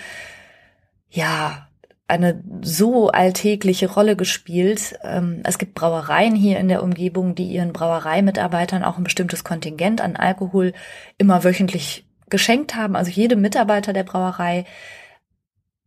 ja, 1.10 1.68
eine 2.08 2.44
so 2.62 3.10
alltägliche 3.10 3.90
Rolle 3.90 4.18
gespielt. 4.18 5.00
Ähm, 5.02 5.42
es 5.46 5.58
gibt 5.58 5.76
Brauereien 5.76 6.36
hier 6.36 6.60
in 6.60 6.68
der 6.68 6.84
Umgebung, 6.84 7.36
die 7.36 7.46
ihren 7.46 7.72
Brauereimitarbeitern 7.72 8.84
auch 8.84 8.98
ein 8.98 9.06
bestimmtes 9.06 9.46
Kontingent 9.46 10.02
an 10.02 10.18
Alkohol 10.18 10.74
immer 11.18 11.46
wöchentlich 11.46 12.06
geschenkt 12.30 12.76
haben. 12.76 12.98
Also 12.98 13.12
jede 13.12 13.38
Mitarbeiter 13.38 13.94
der 13.94 14.04
Brauerei. 14.04 14.66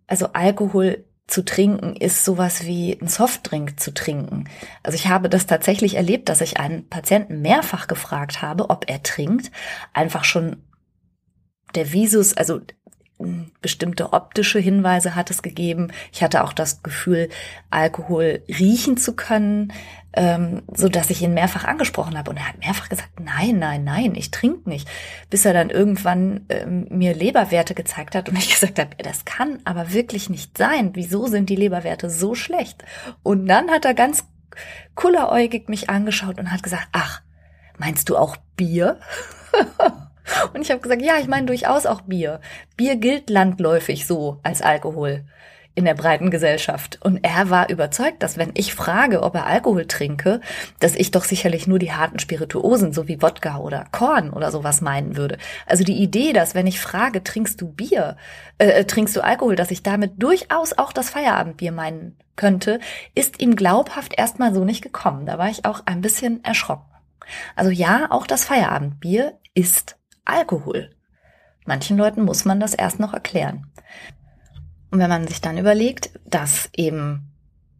Also 0.06 0.28
Alkohol 0.32 1.04
zu 1.26 1.44
trinken 1.44 1.96
ist 1.96 2.24
sowas 2.24 2.64
wie 2.64 2.98
ein 3.00 3.08
Softdrink 3.08 3.80
zu 3.80 3.94
trinken. 3.94 4.44
Also 4.82 4.96
ich 4.96 5.08
habe 5.08 5.28
das 5.28 5.46
tatsächlich 5.46 5.94
erlebt, 5.94 6.28
dass 6.28 6.42
ich 6.42 6.58
einen 6.58 6.88
Patienten 6.88 7.40
mehrfach 7.40 7.86
gefragt 7.86 8.42
habe, 8.42 8.68
ob 8.70 8.84
er 8.88 9.02
trinkt, 9.02 9.50
einfach 9.94 10.24
schon 10.24 10.62
der 11.74 11.92
Visus, 11.92 12.36
also 12.36 12.60
bestimmte 13.60 14.12
optische 14.12 14.58
Hinweise 14.58 15.14
hat 15.14 15.30
es 15.30 15.42
gegeben. 15.42 15.92
Ich 16.12 16.22
hatte 16.22 16.42
auch 16.44 16.52
das 16.52 16.82
Gefühl, 16.82 17.28
Alkohol 17.70 18.42
riechen 18.48 18.96
zu 18.96 19.14
können, 19.14 19.72
ähm, 20.14 20.62
so 20.72 20.88
dass 20.88 21.10
ich 21.10 21.22
ihn 21.22 21.34
mehrfach 21.34 21.64
angesprochen 21.64 22.18
habe. 22.18 22.30
Und 22.30 22.36
er 22.36 22.48
hat 22.48 22.58
mehrfach 22.58 22.88
gesagt, 22.88 23.20
nein, 23.20 23.58
nein, 23.58 23.84
nein, 23.84 24.14
ich 24.14 24.30
trinke 24.30 24.68
nicht. 24.68 24.88
Bis 25.30 25.44
er 25.44 25.52
dann 25.52 25.70
irgendwann 25.70 26.46
ähm, 26.48 26.86
mir 26.90 27.14
Leberwerte 27.14 27.74
gezeigt 27.74 28.14
hat 28.14 28.28
und 28.28 28.38
ich 28.38 28.50
gesagt 28.50 28.78
habe, 28.78 28.96
das 28.98 29.24
kann 29.24 29.60
aber 29.64 29.92
wirklich 29.92 30.28
nicht 30.28 30.58
sein. 30.58 30.90
Wieso 30.94 31.26
sind 31.26 31.48
die 31.50 31.56
Leberwerte 31.56 32.10
so 32.10 32.34
schlecht? 32.34 32.84
Und 33.22 33.46
dann 33.46 33.70
hat 33.70 33.84
er 33.84 33.94
ganz 33.94 34.24
kulleräugig 34.94 35.68
mich 35.68 35.88
angeschaut 35.90 36.38
und 36.38 36.52
hat 36.52 36.62
gesagt, 36.62 36.88
ach, 36.92 37.22
meinst 37.78 38.08
du 38.08 38.16
auch 38.16 38.36
Bier? 38.56 38.98
Und 40.54 40.62
ich 40.62 40.70
habe 40.70 40.80
gesagt, 40.80 41.02
ja, 41.02 41.18
ich 41.18 41.26
meine 41.26 41.46
durchaus 41.46 41.86
auch 41.86 42.02
Bier. 42.02 42.40
Bier 42.76 42.96
gilt 42.96 43.30
landläufig 43.30 44.06
so 44.06 44.38
als 44.42 44.62
Alkohol. 44.62 45.24
in 45.76 45.84
der 45.84 45.94
breiten 45.94 46.30
Gesellschaft. 46.30 46.98
Und 47.02 47.24
er 47.24 47.50
war 47.50 47.68
überzeugt, 47.68 48.22
dass 48.22 48.38
wenn 48.38 48.52
ich 48.54 48.74
frage, 48.74 49.22
ob 49.22 49.34
er 49.34 49.46
Alkohol 49.46 49.86
trinke, 49.86 50.40
dass 50.78 50.94
ich 50.94 51.10
doch 51.10 51.24
sicherlich 51.24 51.66
nur 51.66 51.78
die 51.78 51.92
harten 51.92 52.20
Spirituosen, 52.20 52.92
so 52.92 53.08
wie 53.08 53.20
Wodka 53.20 53.58
oder 53.58 53.86
Korn 53.90 54.30
oder 54.30 54.52
sowas 54.52 54.80
meinen 54.80 55.16
würde. 55.16 55.36
Also 55.66 55.82
die 55.82 56.00
Idee, 56.00 56.32
dass 56.32 56.54
wenn 56.54 56.68
ich 56.68 56.80
frage, 56.80 57.24
trinkst 57.24 57.60
du 57.60 57.72
Bier, 57.72 58.16
äh, 58.58 58.68
äh 58.68 58.84
trinkst 58.84 59.16
du 59.16 59.24
Alkohol, 59.24 59.56
dass 59.56 59.72
ich 59.72 59.82
damit 59.82 60.22
durchaus 60.22 60.78
auch 60.78 60.92
das 60.92 61.10
Feierabendbier 61.10 61.72
meinen 61.72 62.16
könnte, 62.36 62.78
ist 63.14 63.40
ihm 63.40 63.56
glaubhaft 63.56 64.14
erstmal 64.16 64.54
so 64.54 64.64
nicht 64.64 64.82
gekommen. 64.82 65.26
Da 65.26 65.38
war 65.38 65.48
ich 65.48 65.64
auch 65.64 65.82
ein 65.86 66.00
bisschen 66.00 66.42
erschrocken. 66.44 66.86
Also 67.56 67.70
ja, 67.70 68.06
auch 68.10 68.26
das 68.26 68.44
Feierabendbier 68.44 69.38
ist 69.54 69.96
Alkohol. 70.24 70.90
Manchen 71.66 71.96
Leuten 71.96 72.22
muss 72.22 72.44
man 72.44 72.60
das 72.60 72.74
erst 72.74 73.00
noch 73.00 73.14
erklären. 73.14 73.66
Und 74.90 74.98
wenn 75.00 75.10
man 75.10 75.26
sich 75.26 75.40
dann 75.40 75.58
überlegt, 75.58 76.10
dass 76.24 76.68
eben 76.76 77.32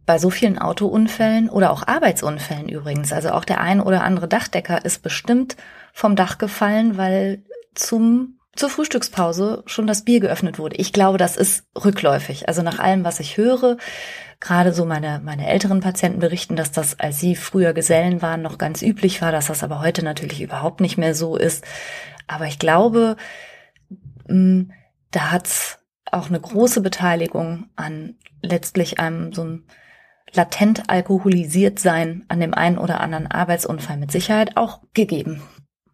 bei 0.05 0.19
so 0.19 0.29
vielen 0.29 0.59
Autounfällen 0.59 1.49
oder 1.49 1.71
auch 1.71 1.87
Arbeitsunfällen 1.87 2.69
übrigens, 2.69 3.13
also 3.13 3.31
auch 3.31 3.45
der 3.45 3.61
ein 3.61 3.79
oder 3.79 4.03
andere 4.03 4.27
Dachdecker 4.27 4.83
ist 4.85 5.01
bestimmt 5.01 5.55
vom 5.93 6.15
Dach 6.15 6.37
gefallen, 6.37 6.97
weil 6.97 7.43
zum 7.73 8.35
zur 8.55 8.69
Frühstückspause 8.69 9.63
schon 9.65 9.85
das 9.85 10.03
Bier 10.03 10.21
geöffnet 10.21 10.59
wurde. 10.59 10.77
Ich 10.77 10.93
glaube, 10.93 11.17
das 11.17 11.35
ist 11.35 11.65
rückläufig. 11.83 12.47
Also 12.47 12.61
nach 12.61 12.79
allem, 12.79 13.03
was 13.03 13.19
ich 13.19 13.35
höre, 13.35 13.77
gerade 14.39 14.71
so 14.71 14.85
meine, 14.85 15.21
meine 15.23 15.47
älteren 15.47 15.81
Patienten 15.81 16.19
berichten, 16.19 16.55
dass 16.55 16.71
das, 16.71 16.97
als 16.99 17.19
sie 17.19 17.35
früher 17.35 17.73
Gesellen 17.73 18.21
waren, 18.21 18.41
noch 18.41 18.57
ganz 18.57 18.81
üblich 18.81 19.21
war, 19.21 19.33
dass 19.33 19.47
das 19.47 19.63
aber 19.63 19.81
heute 19.81 20.03
natürlich 20.03 20.41
überhaupt 20.41 20.79
nicht 20.79 20.97
mehr 20.97 21.15
so 21.15 21.35
ist. 21.35 21.65
Aber 22.27 22.45
ich 22.45 22.59
glaube, 22.59 23.17
mm, 24.27 24.63
da 25.11 25.31
hat's 25.31 25.79
auch 26.11 26.29
eine 26.29 26.39
große 26.39 26.81
Beteiligung 26.81 27.69
an 27.75 28.15
letztlich 28.41 28.99
einem 28.99 29.33
so 29.33 29.43
ein 29.43 29.63
latent 30.33 30.89
alkoholisiert 30.89 31.79
sein 31.79 32.25
an 32.27 32.39
dem 32.39 32.53
einen 32.53 32.77
oder 32.77 32.99
anderen 32.99 33.27
Arbeitsunfall 33.27 33.97
mit 33.97 34.11
Sicherheit 34.11 34.57
auch 34.57 34.81
gegeben. 34.93 35.41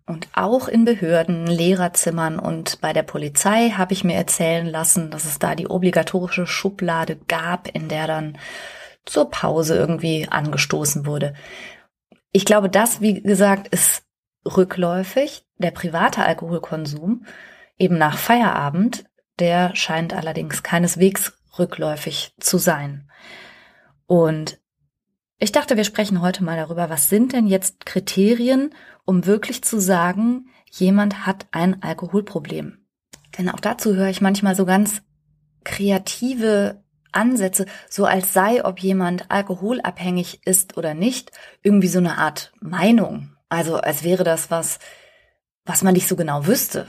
Und 0.07 0.27
auch 0.33 0.67
in 0.67 0.83
Behörden, 0.83 1.47
Lehrerzimmern 1.47 2.39
und 2.39 2.81
bei 2.81 2.91
der 2.91 3.03
Polizei 3.03 3.69
habe 3.69 3.93
ich 3.93 4.03
mir 4.03 4.15
erzählen 4.15 4.65
lassen, 4.65 5.11
dass 5.11 5.25
es 5.25 5.39
da 5.39 5.55
die 5.55 5.67
obligatorische 5.67 6.47
Schublade 6.47 7.17
gab, 7.27 7.69
in 7.73 7.87
der 7.87 8.07
dann 8.07 8.37
zur 9.05 9.29
Pause 9.29 9.77
irgendwie 9.77 10.27
angestoßen 10.29 11.05
wurde. 11.05 11.33
Ich 12.31 12.45
glaube, 12.45 12.69
das, 12.69 13.01
wie 13.01 13.21
gesagt, 13.21 13.67
ist 13.69 14.03
rückläufig. 14.45 15.45
Der 15.61 15.71
private 15.71 16.25
Alkoholkonsum 16.25 17.25
eben 17.77 17.97
nach 17.97 18.17
Feierabend 18.17 19.05
der 19.41 19.75
scheint 19.75 20.13
allerdings 20.13 20.61
keineswegs 20.61 21.33
rückläufig 21.57 22.35
zu 22.39 22.59
sein. 22.59 23.09
Und 24.05 24.59
ich 25.39 25.51
dachte, 25.51 25.77
wir 25.77 25.83
sprechen 25.83 26.21
heute 26.21 26.43
mal 26.43 26.57
darüber, 26.57 26.91
was 26.91 27.09
sind 27.09 27.33
denn 27.33 27.47
jetzt 27.47 27.87
Kriterien, 27.87 28.75
um 29.03 29.25
wirklich 29.25 29.63
zu 29.63 29.79
sagen, 29.81 30.45
jemand 30.69 31.25
hat 31.25 31.47
ein 31.51 31.81
Alkoholproblem. 31.81 32.85
Denn 33.37 33.49
auch 33.49 33.59
dazu 33.59 33.95
höre 33.95 34.09
ich 34.09 34.21
manchmal 34.21 34.55
so 34.55 34.65
ganz 34.65 35.01
kreative 35.63 36.83
Ansätze, 37.11 37.65
so 37.89 38.05
als 38.05 38.33
sei, 38.33 38.63
ob 38.63 38.79
jemand 38.79 39.31
alkoholabhängig 39.31 40.45
ist 40.45 40.77
oder 40.77 40.93
nicht, 40.93 41.31
irgendwie 41.63 41.87
so 41.87 41.97
eine 41.97 42.19
Art 42.19 42.53
Meinung. 42.61 43.35
Also 43.49 43.77
als 43.77 44.03
wäre 44.03 44.23
das 44.23 44.51
was, 44.51 44.77
was 45.65 45.83
man 45.83 45.93
nicht 45.93 46.07
so 46.07 46.15
genau 46.15 46.45
wüsste. 46.47 46.87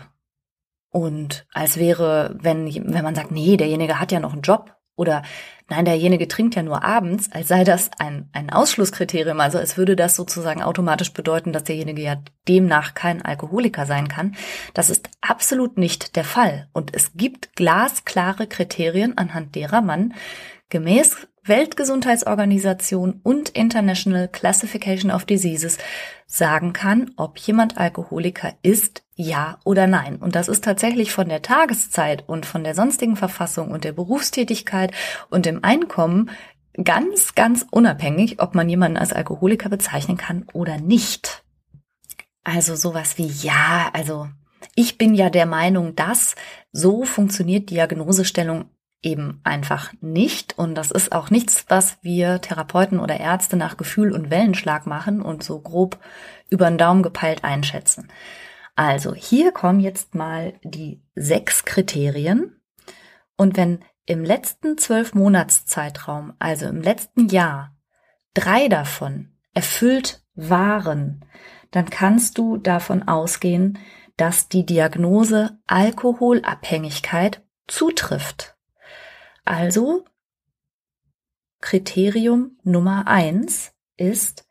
Und 0.91 1.47
als 1.52 1.79
wäre, 1.79 2.37
wenn, 2.41 2.67
wenn 2.67 3.05
man 3.05 3.14
sagt, 3.14 3.31
nee, 3.31 3.57
derjenige 3.57 3.99
hat 3.99 4.12
ja 4.12 4.21
noch 4.21 4.33
einen 4.33 4.43
Job 4.43 4.76
oder 4.95 5.23
nein, 5.71 5.87
derjenige 5.87 6.29
trinkt 6.29 6.55
ja 6.55 6.62
nur 6.62 6.85
abends, 6.85 7.33
als 7.33 7.49
sei 7.49 7.64
das 7.64 7.91
ein, 7.99 8.29
ein 8.33 8.50
Ausschlusskriterium. 8.50 9.41
Also 9.41 9.59
es 9.59 9.79
würde 9.79 9.97
das 9.97 10.14
sozusagen 10.14 10.62
automatisch 10.62 11.14
bedeuten, 11.14 11.52
dass 11.52 11.64
derjenige 11.64 12.02
ja 12.02 12.17
demnach 12.47 12.93
kein 12.93 13.23
Alkoholiker 13.23 13.87
sein 13.87 14.09
kann. 14.09 14.37
Das 14.75 14.91
ist 14.91 15.09
absolut 15.23 15.79
nicht 15.79 16.14
der 16.17 16.25
Fall. 16.25 16.69
Und 16.75 16.95
es 16.95 17.14
gibt 17.14 17.57
glasklare 17.57 18.47
Kriterien, 18.47 19.17
anhand 19.17 19.55
derer 19.55 19.81
man 19.81 20.12
gemäß 20.69 21.26
Weltgesundheitsorganisation 21.44 23.20
und 23.22 23.49
International 23.50 24.28
Classification 24.28 25.11
of 25.11 25.25
Diseases 25.25 25.78
sagen 26.26 26.72
kann, 26.72 27.11
ob 27.16 27.38
jemand 27.38 27.78
Alkoholiker 27.78 28.54
ist, 28.62 29.02
ja 29.16 29.58
oder 29.64 29.87
nein. 29.87 30.16
Und 30.16 30.34
das 30.34 30.49
ist 30.49 30.64
tatsächlich 30.64 31.12
von 31.12 31.28
der 31.28 31.43
Tageszeit 31.43 32.28
und 32.28 32.47
von 32.47 32.62
der 32.64 32.75
sonstigen 32.75 33.17
Verfassung 33.17 33.71
und 33.71 33.84
der 33.84 33.93
Berufstätigkeit 33.93 34.93
und 35.30 35.45
dem 35.45 35.64
Einkommen 35.64 36.30
ganz, 36.84 37.34
ganz 37.34 37.67
unabhängig, 37.71 38.40
ob 38.40 38.54
man 38.54 38.69
jemanden 38.69 38.97
als 38.97 39.12
Alkoholiker 39.12 39.69
bezeichnen 39.69 40.17
kann 40.17 40.47
oder 40.52 40.78
nicht. 40.78 41.43
Also 42.45 42.76
sowas 42.76 43.19
wie, 43.19 43.26
ja, 43.26 43.90
also 43.93 44.28
ich 44.75 44.97
bin 44.97 45.14
ja 45.14 45.28
der 45.28 45.47
Meinung, 45.47 45.95
dass 45.97 46.34
so 46.73 47.04
funktioniert 47.04 47.71
Diagnosestellung 47.71 48.67
eben 49.02 49.41
einfach 49.45 49.93
nicht. 50.00 50.58
Und 50.58 50.75
das 50.75 50.91
ist 50.91 51.12
auch 51.12 51.30
nichts, 51.30 51.67
was 51.69 51.99
wir 52.02 52.41
Therapeuten 52.41 53.00
oder 53.00 53.19
Ärzte 53.19 53.56
nach 53.56 53.76
Gefühl 53.76 54.12
und 54.12 54.30
Wellenschlag 54.30 54.86
machen 54.86 55.21
und 55.21 55.43
so 55.43 55.60
grob 55.60 55.99
über 56.49 56.69
den 56.69 56.78
Daumen 56.78 57.02
gepeilt 57.02 57.45
einschätzen. 57.45 58.08
Also 58.76 59.15
hier 59.15 59.52
kommen 59.52 59.80
jetzt 59.80 60.15
mal 60.15 60.54
die 60.62 61.02
sechs 61.15 61.65
Kriterien. 61.65 62.60
Und 63.36 63.56
wenn 63.56 63.84
im 64.06 64.25
letzten 64.25 64.78
zwölf 64.78 65.15
Monatszeitraum, 65.15 66.34
also 66.38 66.67
im 66.67 66.80
letzten 66.80 67.28
Jahr, 67.28 67.76
drei 68.34 68.69
davon 68.69 69.32
erfüllt 69.52 70.23
waren, 70.34 71.25
dann 71.71 71.91
kannst 71.91 72.38
du 72.38 72.56
davon 72.56 73.06
ausgehen, 73.08 73.78
dass 74.17 74.49
die 74.49 74.65
Diagnose 74.65 75.58
Alkoholabhängigkeit 75.67 77.43
zutrifft. 77.67 78.51
Also 79.45 80.05
Kriterium 81.61 82.59
Nummer 82.63 83.07
eins 83.07 83.73
ist 83.97 84.47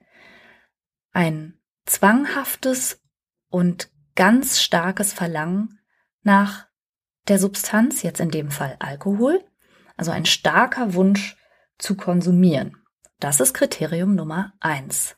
ein 1.11 1.59
zwanghaftes 1.85 3.01
und 3.49 3.89
ganz 4.15 4.61
starkes 4.61 5.13
Verlangen 5.13 5.79
nach 6.23 6.67
der 7.27 7.37
Substanz, 7.37 8.01
jetzt 8.01 8.19
in 8.19 8.31
dem 8.31 8.49
Fall 8.49 8.75
Alkohol, 8.79 9.43
also 9.97 10.11
ein 10.11 10.25
starker 10.25 10.93
Wunsch 10.93 11.37
zu 11.77 11.95
konsumieren. 11.95 12.77
Das 13.19 13.39
ist 13.39 13.53
Kriterium 13.53 14.15
Nummer 14.15 14.53
eins. 14.59 15.17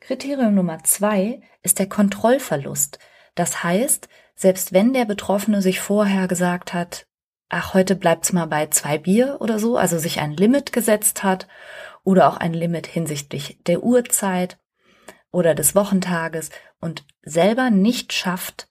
Kriterium 0.00 0.54
Nummer 0.54 0.84
zwei 0.84 1.42
ist 1.62 1.78
der 1.78 1.88
Kontrollverlust. 1.88 2.98
Das 3.34 3.62
heißt, 3.62 4.08
selbst 4.34 4.72
wenn 4.72 4.92
der 4.92 5.04
Betroffene 5.04 5.60
sich 5.60 5.80
vorher 5.80 6.28
gesagt 6.28 6.72
hat, 6.72 7.07
ach, 7.48 7.74
heute 7.74 7.96
bleibt's 7.96 8.32
mal 8.32 8.46
bei 8.46 8.66
zwei 8.66 8.98
Bier 8.98 9.38
oder 9.40 9.58
so, 9.58 9.76
also 9.76 9.98
sich 9.98 10.20
ein 10.20 10.32
Limit 10.32 10.72
gesetzt 10.72 11.22
hat 11.22 11.48
oder 12.04 12.28
auch 12.28 12.36
ein 12.36 12.52
Limit 12.54 12.86
hinsichtlich 12.86 13.58
der 13.66 13.82
Uhrzeit 13.82 14.58
oder 15.30 15.54
des 15.54 15.74
Wochentages 15.74 16.50
und 16.80 17.04
selber 17.22 17.70
nicht 17.70 18.12
schafft, 18.12 18.68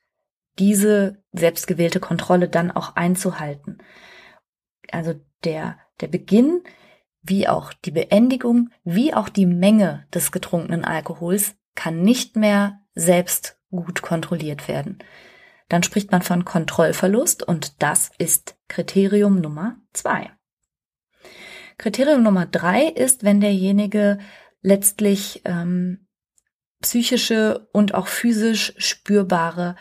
diese 0.59 1.21
selbstgewählte 1.33 1.99
Kontrolle 1.99 2.49
dann 2.49 2.71
auch 2.71 2.95
einzuhalten. 2.95 3.79
Also 4.91 5.13
der, 5.43 5.77
der 6.01 6.07
Beginn 6.07 6.63
wie 7.21 7.47
auch 7.47 7.73
die 7.73 7.91
Beendigung, 7.91 8.69
wie 8.83 9.13
auch 9.13 9.29
die 9.29 9.45
Menge 9.45 10.07
des 10.13 10.31
getrunkenen 10.31 10.85
Alkohols 10.85 11.55
kann 11.75 12.01
nicht 12.01 12.35
mehr 12.35 12.79
selbst 12.95 13.59
gut 13.69 14.01
kontrolliert 14.01 14.67
werden 14.67 14.99
dann 15.69 15.83
spricht 15.83 16.11
man 16.11 16.21
von 16.21 16.45
Kontrollverlust 16.45 17.43
und 17.43 17.81
das 17.81 18.11
ist 18.17 18.57
Kriterium 18.67 19.41
Nummer 19.41 19.77
zwei. 19.93 20.31
Kriterium 21.77 22.23
Nummer 22.23 22.45
drei 22.45 22.83
ist, 22.83 23.23
wenn 23.23 23.41
derjenige 23.41 24.17
letztlich 24.61 25.41
ähm, 25.45 26.07
psychische 26.81 27.67
und 27.71 27.93
auch 27.93 28.07
physisch 28.07 28.73
spürbare 28.77 29.75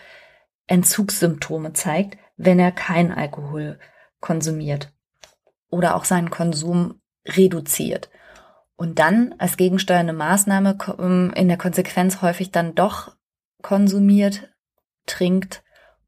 Entzugssymptome 0.66 1.72
zeigt, 1.72 2.18
wenn 2.36 2.58
er 2.58 2.72
kein 2.72 3.12
Alkohol 3.12 3.78
konsumiert 4.20 4.92
oder 5.70 5.94
auch 5.94 6.04
seinen 6.04 6.30
Konsum 6.30 7.00
reduziert. 7.26 8.10
Und 8.76 8.98
dann 8.98 9.34
als 9.38 9.56
gegensteuernde 9.56 10.12
Maßnahme 10.12 10.76
ähm, 10.98 11.32
in 11.34 11.48
der 11.48 11.56
Konsequenz 11.56 12.20
häufig 12.20 12.50
dann 12.50 12.74
doch 12.74 13.16
konsumiert, 13.62 14.50
trinkt 15.06 15.62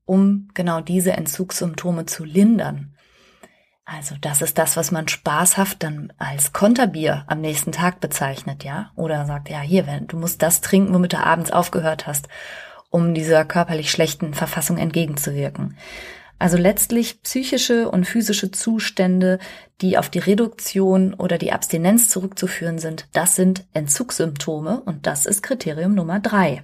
um 0.08 0.48
genau 0.54 0.80
diese 0.80 1.12
Entzugssymptome 1.12 2.06
zu 2.06 2.24
lindern. 2.24 2.94
Also 3.84 4.14
das 4.20 4.42
ist 4.42 4.58
das, 4.58 4.76
was 4.76 4.90
man 4.90 5.06
spaßhaft 5.06 5.82
dann 5.82 6.12
als 6.18 6.52
Konterbier 6.52 7.24
am 7.26 7.40
nächsten 7.40 7.72
Tag 7.72 8.00
bezeichnet, 8.00 8.64
ja? 8.64 8.90
Oder 8.96 9.26
sagt, 9.26 9.50
ja, 9.50 9.60
hier, 9.60 9.84
du 10.06 10.16
musst 10.16 10.42
das 10.42 10.62
trinken, 10.62 10.94
womit 10.94 11.12
du 11.12 11.18
abends 11.18 11.50
aufgehört 11.50 12.06
hast, 12.06 12.28
um 12.90 13.12
dieser 13.14 13.44
körperlich 13.44 13.90
schlechten 13.90 14.32
Verfassung 14.32 14.78
entgegenzuwirken. 14.78 15.76
Also 16.38 16.56
letztlich 16.56 17.22
psychische 17.22 17.90
und 17.90 18.06
physische 18.06 18.50
Zustände, 18.50 19.38
die 19.82 19.98
auf 19.98 20.08
die 20.08 20.20
Reduktion 20.20 21.12
oder 21.12 21.36
die 21.36 21.52
Abstinenz 21.52 22.08
zurückzuführen 22.08 22.78
sind, 22.78 23.08
das 23.12 23.36
sind 23.36 23.66
Entzugssymptome 23.74 24.80
und 24.80 25.06
das 25.06 25.26
ist 25.26 25.42
Kriterium 25.42 25.94
Nummer 25.94 26.20
drei. 26.20 26.62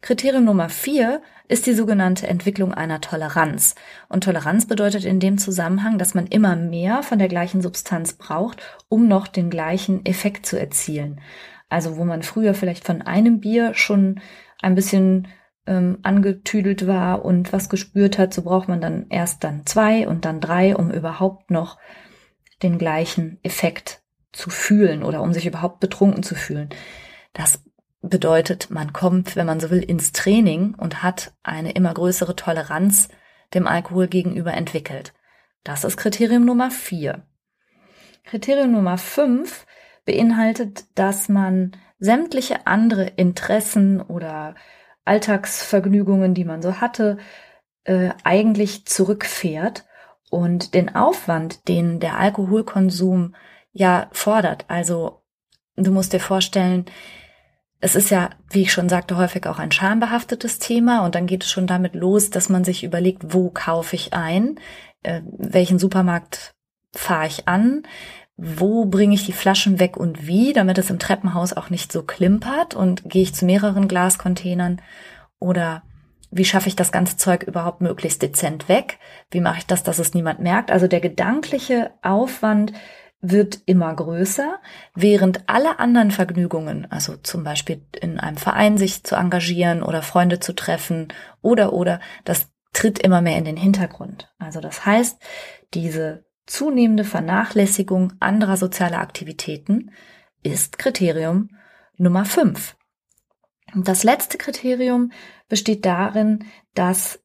Kriterium 0.00 0.44
Nummer 0.44 0.68
vier 0.68 1.22
ist 1.48 1.66
die 1.66 1.74
sogenannte 1.74 2.28
Entwicklung 2.28 2.72
einer 2.72 3.00
Toleranz. 3.00 3.74
Und 4.08 4.24
Toleranz 4.24 4.66
bedeutet 4.66 5.04
in 5.04 5.18
dem 5.18 5.36
Zusammenhang, 5.36 5.98
dass 5.98 6.14
man 6.14 6.26
immer 6.28 6.54
mehr 6.54 7.02
von 7.02 7.18
der 7.18 7.28
gleichen 7.28 7.60
Substanz 7.60 8.12
braucht, 8.12 8.62
um 8.88 9.08
noch 9.08 9.26
den 9.26 9.50
gleichen 9.50 10.06
Effekt 10.06 10.46
zu 10.46 10.58
erzielen. 10.58 11.20
Also 11.68 11.96
wo 11.96 12.04
man 12.04 12.22
früher 12.22 12.54
vielleicht 12.54 12.84
von 12.84 13.02
einem 13.02 13.40
Bier 13.40 13.74
schon 13.74 14.20
ein 14.62 14.74
bisschen 14.74 15.28
ähm, 15.66 15.98
angetüdelt 16.02 16.86
war 16.86 17.24
und 17.24 17.52
was 17.52 17.68
gespürt 17.68 18.18
hat, 18.18 18.32
so 18.32 18.42
braucht 18.42 18.68
man 18.68 18.80
dann 18.80 19.06
erst 19.10 19.42
dann 19.44 19.66
zwei 19.66 20.06
und 20.06 20.24
dann 20.24 20.40
drei, 20.40 20.76
um 20.76 20.90
überhaupt 20.90 21.50
noch 21.50 21.78
den 22.62 22.78
gleichen 22.78 23.38
Effekt 23.42 24.02
zu 24.32 24.50
fühlen 24.50 25.02
oder 25.02 25.22
um 25.22 25.32
sich 25.32 25.46
überhaupt 25.46 25.80
betrunken 25.80 26.22
zu 26.22 26.34
fühlen. 26.34 26.68
Das 27.32 27.62
bedeutet, 28.02 28.70
man 28.70 28.92
kommt, 28.92 29.36
wenn 29.36 29.46
man 29.46 29.60
so 29.60 29.70
will, 29.70 29.82
ins 29.82 30.12
Training 30.12 30.74
und 30.74 31.02
hat 31.02 31.32
eine 31.42 31.72
immer 31.72 31.92
größere 31.92 32.36
Toleranz 32.36 33.08
dem 33.54 33.66
Alkohol 33.66 34.08
gegenüber 34.08 34.54
entwickelt. 34.54 35.12
Das 35.64 35.84
ist 35.84 35.96
Kriterium 35.96 36.44
Nummer 36.44 36.70
vier. 36.70 37.22
Kriterium 38.24 38.72
Nummer 38.72 38.96
fünf 38.96 39.66
beinhaltet, 40.04 40.84
dass 40.94 41.28
man 41.28 41.72
sämtliche 41.98 42.66
andere 42.66 43.04
Interessen 43.04 44.00
oder 44.00 44.54
Alltagsvergnügungen, 45.04 46.34
die 46.34 46.44
man 46.44 46.62
so 46.62 46.80
hatte, 46.80 47.18
äh, 47.84 48.10
eigentlich 48.24 48.86
zurückfährt 48.86 49.84
und 50.30 50.74
den 50.74 50.94
Aufwand, 50.94 51.68
den 51.68 52.00
der 52.00 52.18
Alkoholkonsum 52.18 53.34
ja 53.72 54.08
fordert. 54.12 54.64
Also 54.68 55.22
du 55.76 55.90
musst 55.90 56.12
dir 56.12 56.20
vorstellen, 56.20 56.86
es 57.80 57.94
ist 57.94 58.10
ja, 58.10 58.30
wie 58.50 58.62
ich 58.62 58.72
schon 58.72 58.88
sagte, 58.88 59.16
häufig 59.16 59.46
auch 59.46 59.58
ein 59.58 59.72
schambehaftetes 59.72 60.58
Thema 60.58 61.04
und 61.04 61.14
dann 61.14 61.26
geht 61.26 61.44
es 61.44 61.50
schon 61.50 61.66
damit 61.66 61.94
los, 61.94 62.30
dass 62.30 62.48
man 62.48 62.62
sich 62.62 62.84
überlegt, 62.84 63.32
wo 63.32 63.50
kaufe 63.50 63.96
ich 63.96 64.12
ein, 64.12 64.60
äh, 65.02 65.22
welchen 65.24 65.78
Supermarkt 65.78 66.54
fahre 66.92 67.26
ich 67.26 67.48
an, 67.48 67.82
wo 68.36 68.84
bringe 68.84 69.14
ich 69.14 69.26
die 69.26 69.32
Flaschen 69.32 69.78
weg 69.78 69.96
und 69.96 70.26
wie, 70.26 70.52
damit 70.52 70.78
es 70.78 70.90
im 70.90 70.98
Treppenhaus 70.98 71.52
auch 71.52 71.70
nicht 71.70 71.90
so 71.92 72.02
klimpert 72.02 72.74
und 72.74 73.08
gehe 73.08 73.22
ich 73.22 73.34
zu 73.34 73.44
mehreren 73.44 73.88
Glascontainern 73.88 74.80
oder 75.38 75.82
wie 76.30 76.44
schaffe 76.44 76.68
ich 76.68 76.76
das 76.76 76.92
ganze 76.92 77.16
Zeug 77.16 77.42
überhaupt 77.42 77.80
möglichst 77.80 78.22
dezent 78.22 78.68
weg? 78.68 78.98
Wie 79.30 79.40
mache 79.40 79.58
ich 79.58 79.66
das, 79.66 79.82
dass 79.82 79.98
es 79.98 80.14
niemand 80.14 80.40
merkt? 80.40 80.70
Also 80.70 80.86
der 80.86 81.00
gedankliche 81.00 81.90
Aufwand 82.02 82.72
wird 83.20 83.60
immer 83.66 83.94
größer, 83.94 84.58
während 84.94 85.48
alle 85.48 85.78
anderen 85.78 86.10
Vergnügungen, 86.10 86.90
also 86.90 87.16
zum 87.16 87.44
Beispiel 87.44 87.82
in 88.00 88.18
einem 88.18 88.38
Verein 88.38 88.78
sich 88.78 89.04
zu 89.04 89.14
engagieren 89.14 89.82
oder 89.82 90.02
Freunde 90.02 90.40
zu 90.40 90.54
treffen 90.54 91.08
oder 91.42 91.72
oder, 91.72 92.00
das 92.24 92.48
tritt 92.72 92.98
immer 92.98 93.20
mehr 93.20 93.36
in 93.36 93.44
den 93.44 93.56
Hintergrund. 93.56 94.32
Also 94.38 94.60
das 94.60 94.86
heißt, 94.86 95.20
diese 95.74 96.24
zunehmende 96.46 97.04
Vernachlässigung 97.04 98.14
anderer 98.20 98.56
sozialer 98.56 99.00
Aktivitäten 99.00 99.90
ist 100.42 100.78
Kriterium 100.78 101.50
Nummer 101.96 102.24
fünf. 102.24 102.76
Das 103.74 104.02
letzte 104.02 104.38
Kriterium 104.38 105.12
besteht 105.48 105.84
darin, 105.84 106.46
dass 106.74 107.20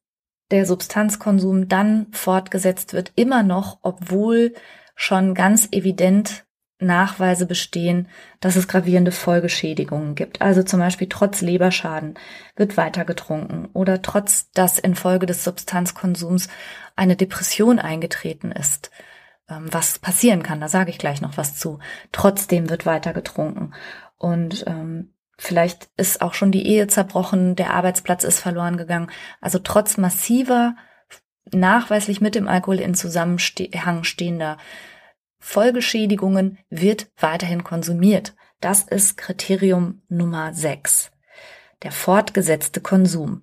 der 0.50 0.66
Substanzkonsum 0.66 1.68
dann 1.68 2.06
fortgesetzt 2.12 2.92
wird, 2.92 3.12
immer 3.16 3.42
noch, 3.42 3.78
obwohl 3.82 4.54
schon 4.96 5.34
ganz 5.34 5.68
evident 5.70 6.46
Nachweise 6.78 7.46
bestehen, 7.46 8.08
dass 8.40 8.56
es 8.56 8.68
gravierende 8.68 9.12
Folgeschädigungen 9.12 10.14
gibt. 10.14 10.42
Also 10.42 10.62
zum 10.62 10.80
Beispiel 10.80 11.08
trotz 11.08 11.40
Leberschaden 11.40 12.14
wird 12.54 12.76
weiter 12.76 13.04
getrunken 13.04 13.68
oder 13.72 14.02
trotz, 14.02 14.50
dass 14.52 14.78
infolge 14.78 15.24
des 15.26 15.42
Substanzkonsums 15.44 16.48
eine 16.94 17.16
Depression 17.16 17.78
eingetreten 17.78 18.52
ist. 18.52 18.90
Ähm, 19.48 19.66
was 19.70 19.98
passieren 19.98 20.42
kann, 20.42 20.60
da 20.60 20.68
sage 20.68 20.90
ich 20.90 20.98
gleich 20.98 21.22
noch 21.22 21.38
was 21.38 21.56
zu. 21.56 21.78
Trotzdem 22.12 22.68
wird 22.68 22.84
weiter 22.84 23.14
getrunken. 23.14 23.72
Und 24.18 24.64
ähm, 24.66 25.14
vielleicht 25.38 25.88
ist 25.96 26.20
auch 26.20 26.34
schon 26.34 26.52
die 26.52 26.66
Ehe 26.66 26.88
zerbrochen, 26.88 27.56
der 27.56 27.72
Arbeitsplatz 27.72 28.22
ist 28.22 28.40
verloren 28.40 28.76
gegangen. 28.76 29.10
Also 29.40 29.58
trotz 29.58 29.96
massiver 29.96 30.76
nachweislich 31.52 32.20
mit 32.20 32.34
dem 32.34 32.48
Alkohol 32.48 32.80
in 32.80 32.94
Zusammenhang 32.94 34.04
stehender 34.04 34.58
Folgeschädigungen 35.38 36.58
wird 36.70 37.10
weiterhin 37.16 37.62
konsumiert. 37.62 38.34
Das 38.60 38.82
ist 38.82 39.16
Kriterium 39.16 40.02
Nummer 40.08 40.52
6. 40.52 41.10
Der 41.82 41.92
fortgesetzte 41.92 42.80
Konsum. 42.80 43.42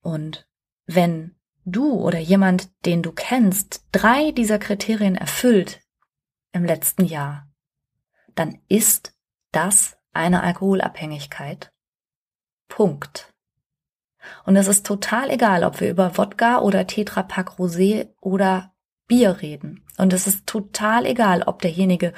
Und 0.00 0.48
wenn 0.86 1.34
du 1.64 1.92
oder 1.92 2.18
jemand, 2.18 2.70
den 2.86 3.02
du 3.02 3.12
kennst, 3.12 3.84
drei 3.92 4.30
dieser 4.30 4.58
Kriterien 4.58 5.16
erfüllt 5.16 5.80
im 6.52 6.64
letzten 6.64 7.04
Jahr, 7.04 7.48
dann 8.34 8.58
ist 8.68 9.14
das 9.52 9.96
eine 10.12 10.42
Alkoholabhängigkeit. 10.42 11.72
Punkt. 12.68 13.34
Und 14.44 14.56
es 14.56 14.68
ist 14.68 14.86
total 14.86 15.30
egal, 15.30 15.64
ob 15.64 15.80
wir 15.80 15.90
über 15.90 16.16
Wodka 16.16 16.60
oder 16.60 16.86
Tetrapack 16.86 17.58
Rosé 17.58 18.08
oder 18.20 18.72
Bier 19.06 19.40
reden. 19.40 19.84
Und 19.98 20.12
es 20.12 20.26
ist 20.26 20.46
total 20.46 21.06
egal, 21.06 21.42
ob 21.42 21.62
derjenige 21.62 22.12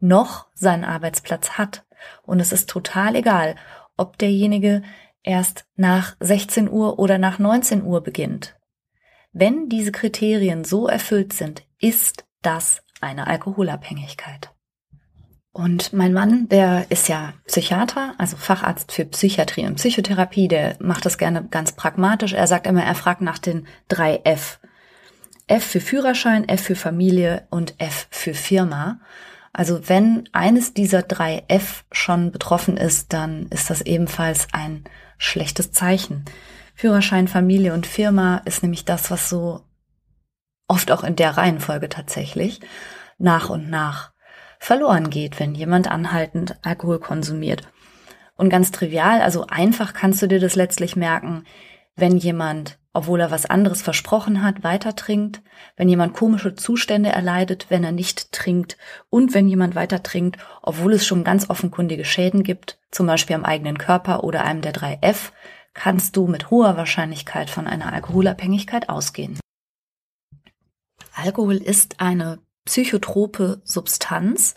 noch 0.00 0.46
seinen 0.54 0.84
Arbeitsplatz 0.84 1.52
hat. 1.52 1.84
Und 2.22 2.40
es 2.40 2.52
ist 2.52 2.68
total 2.68 3.16
egal, 3.16 3.56
ob 3.96 4.18
derjenige 4.18 4.82
erst 5.22 5.66
nach 5.76 6.16
16 6.20 6.70
Uhr 6.70 6.98
oder 6.98 7.18
nach 7.18 7.38
19 7.38 7.82
Uhr 7.82 8.02
beginnt. 8.02 8.56
Wenn 9.32 9.68
diese 9.68 9.90
Kriterien 9.90 10.64
so 10.64 10.86
erfüllt 10.86 11.32
sind, 11.32 11.66
ist 11.80 12.24
das 12.42 12.82
eine 13.00 13.26
Alkoholabhängigkeit. 13.26 14.53
Und 15.54 15.92
mein 15.92 16.12
Mann, 16.12 16.48
der 16.48 16.90
ist 16.90 17.08
ja 17.08 17.32
Psychiater, 17.46 18.14
also 18.18 18.36
Facharzt 18.36 18.90
für 18.90 19.04
Psychiatrie 19.04 19.64
und 19.66 19.76
Psychotherapie, 19.76 20.48
der 20.48 20.74
macht 20.80 21.06
das 21.06 21.16
gerne 21.16 21.44
ganz 21.44 21.70
pragmatisch. 21.70 22.32
Er 22.32 22.48
sagt 22.48 22.66
immer, 22.66 22.82
er 22.82 22.96
fragt 22.96 23.20
nach 23.20 23.38
den 23.38 23.68
drei 23.86 24.20
F. 24.24 24.58
F 25.46 25.64
für 25.64 25.80
Führerschein, 25.80 26.48
F 26.48 26.60
für 26.60 26.74
Familie 26.74 27.46
und 27.50 27.74
F 27.78 28.08
für 28.10 28.34
Firma. 28.34 28.98
Also 29.52 29.88
wenn 29.88 30.28
eines 30.32 30.74
dieser 30.74 31.02
drei 31.02 31.44
F 31.46 31.84
schon 31.92 32.32
betroffen 32.32 32.76
ist, 32.76 33.12
dann 33.12 33.46
ist 33.50 33.70
das 33.70 33.80
ebenfalls 33.80 34.48
ein 34.50 34.82
schlechtes 35.18 35.70
Zeichen. 35.70 36.24
Führerschein, 36.74 37.28
Familie 37.28 37.74
und 37.74 37.86
Firma 37.86 38.38
ist 38.44 38.64
nämlich 38.64 38.84
das, 38.84 39.08
was 39.12 39.28
so 39.28 39.60
oft 40.66 40.90
auch 40.90 41.04
in 41.04 41.14
der 41.14 41.36
Reihenfolge 41.36 41.88
tatsächlich 41.88 42.60
nach 43.18 43.50
und 43.50 43.70
nach 43.70 44.13
verloren 44.64 45.10
geht, 45.10 45.38
wenn 45.38 45.54
jemand 45.54 45.90
anhaltend 45.90 46.56
Alkohol 46.62 46.98
konsumiert. 46.98 47.68
Und 48.36 48.48
ganz 48.48 48.70
trivial, 48.70 49.20
also 49.20 49.46
einfach 49.46 49.92
kannst 49.92 50.22
du 50.22 50.26
dir 50.26 50.40
das 50.40 50.56
letztlich 50.56 50.96
merken, 50.96 51.44
wenn 51.96 52.16
jemand, 52.16 52.78
obwohl 52.94 53.20
er 53.20 53.30
was 53.30 53.44
anderes 53.44 53.82
versprochen 53.82 54.42
hat, 54.42 54.64
weiter 54.64 54.96
trinkt, 54.96 55.42
wenn 55.76 55.88
jemand 55.88 56.14
komische 56.14 56.54
Zustände 56.54 57.10
erleidet, 57.10 57.66
wenn 57.68 57.84
er 57.84 57.92
nicht 57.92 58.32
trinkt 58.32 58.78
und 59.10 59.34
wenn 59.34 59.48
jemand 59.48 59.74
weiter 59.74 60.02
trinkt, 60.02 60.38
obwohl 60.62 60.94
es 60.94 61.06
schon 61.06 61.24
ganz 61.24 61.50
offenkundige 61.50 62.06
Schäden 62.06 62.42
gibt, 62.42 62.78
zum 62.90 63.06
Beispiel 63.06 63.36
am 63.36 63.44
eigenen 63.44 63.76
Körper 63.76 64.24
oder 64.24 64.44
einem 64.44 64.62
der 64.62 64.72
drei 64.72 64.98
F, 65.02 65.32
kannst 65.74 66.16
du 66.16 66.26
mit 66.26 66.50
hoher 66.50 66.78
Wahrscheinlichkeit 66.78 67.50
von 67.50 67.66
einer 67.66 67.92
Alkoholabhängigkeit 67.92 68.88
ausgehen. 68.88 69.38
Alkohol 71.14 71.56
ist 71.56 72.00
eine 72.00 72.38
psychotrope 72.64 73.60
Substanz. 73.64 74.54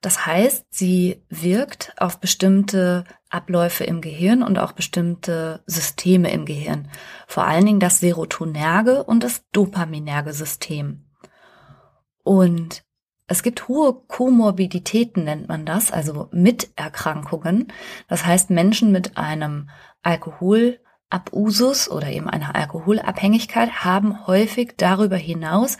Das 0.00 0.26
heißt, 0.26 0.66
sie 0.70 1.22
wirkt 1.28 1.94
auf 1.96 2.18
bestimmte 2.18 3.04
Abläufe 3.30 3.84
im 3.84 4.00
Gehirn 4.00 4.42
und 4.42 4.58
auch 4.58 4.72
bestimmte 4.72 5.62
Systeme 5.66 6.32
im 6.32 6.44
Gehirn. 6.44 6.88
Vor 7.26 7.46
allen 7.46 7.64
Dingen 7.64 7.80
das 7.80 8.00
serotonerge 8.00 9.04
und 9.04 9.22
das 9.22 9.44
dopaminerge 9.52 10.32
System. 10.32 11.04
Und 12.24 12.84
es 13.28 13.42
gibt 13.42 13.68
hohe 13.68 13.94
Komorbiditäten, 13.94 15.24
nennt 15.24 15.48
man 15.48 15.64
das, 15.64 15.92
also 15.92 16.28
Miterkrankungen. 16.32 17.68
Das 18.08 18.26
heißt, 18.26 18.50
Menschen 18.50 18.92
mit 18.92 19.16
einem 19.16 19.70
Alkoholabusus 20.02 21.88
oder 21.88 22.08
eben 22.08 22.28
einer 22.28 22.54
Alkoholabhängigkeit 22.54 23.84
haben 23.84 24.26
häufig 24.26 24.74
darüber 24.76 25.16
hinaus 25.16 25.78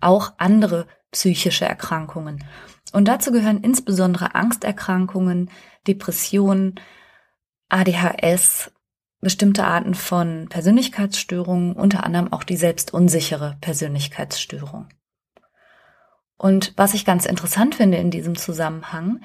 auch 0.00 0.32
andere 0.38 0.86
psychische 1.12 1.64
Erkrankungen. 1.64 2.44
Und 2.92 3.06
dazu 3.06 3.32
gehören 3.32 3.62
insbesondere 3.62 4.34
Angsterkrankungen, 4.34 5.50
Depressionen, 5.86 6.80
ADHS, 7.68 8.72
bestimmte 9.20 9.64
Arten 9.64 9.94
von 9.94 10.48
Persönlichkeitsstörungen, 10.48 11.74
unter 11.74 12.04
anderem 12.04 12.32
auch 12.32 12.42
die 12.42 12.56
selbstunsichere 12.56 13.58
Persönlichkeitsstörung. 13.60 14.88
Und 16.36 16.72
was 16.76 16.94
ich 16.94 17.04
ganz 17.04 17.26
interessant 17.26 17.74
finde 17.74 17.98
in 17.98 18.10
diesem 18.10 18.34
Zusammenhang, 18.34 19.20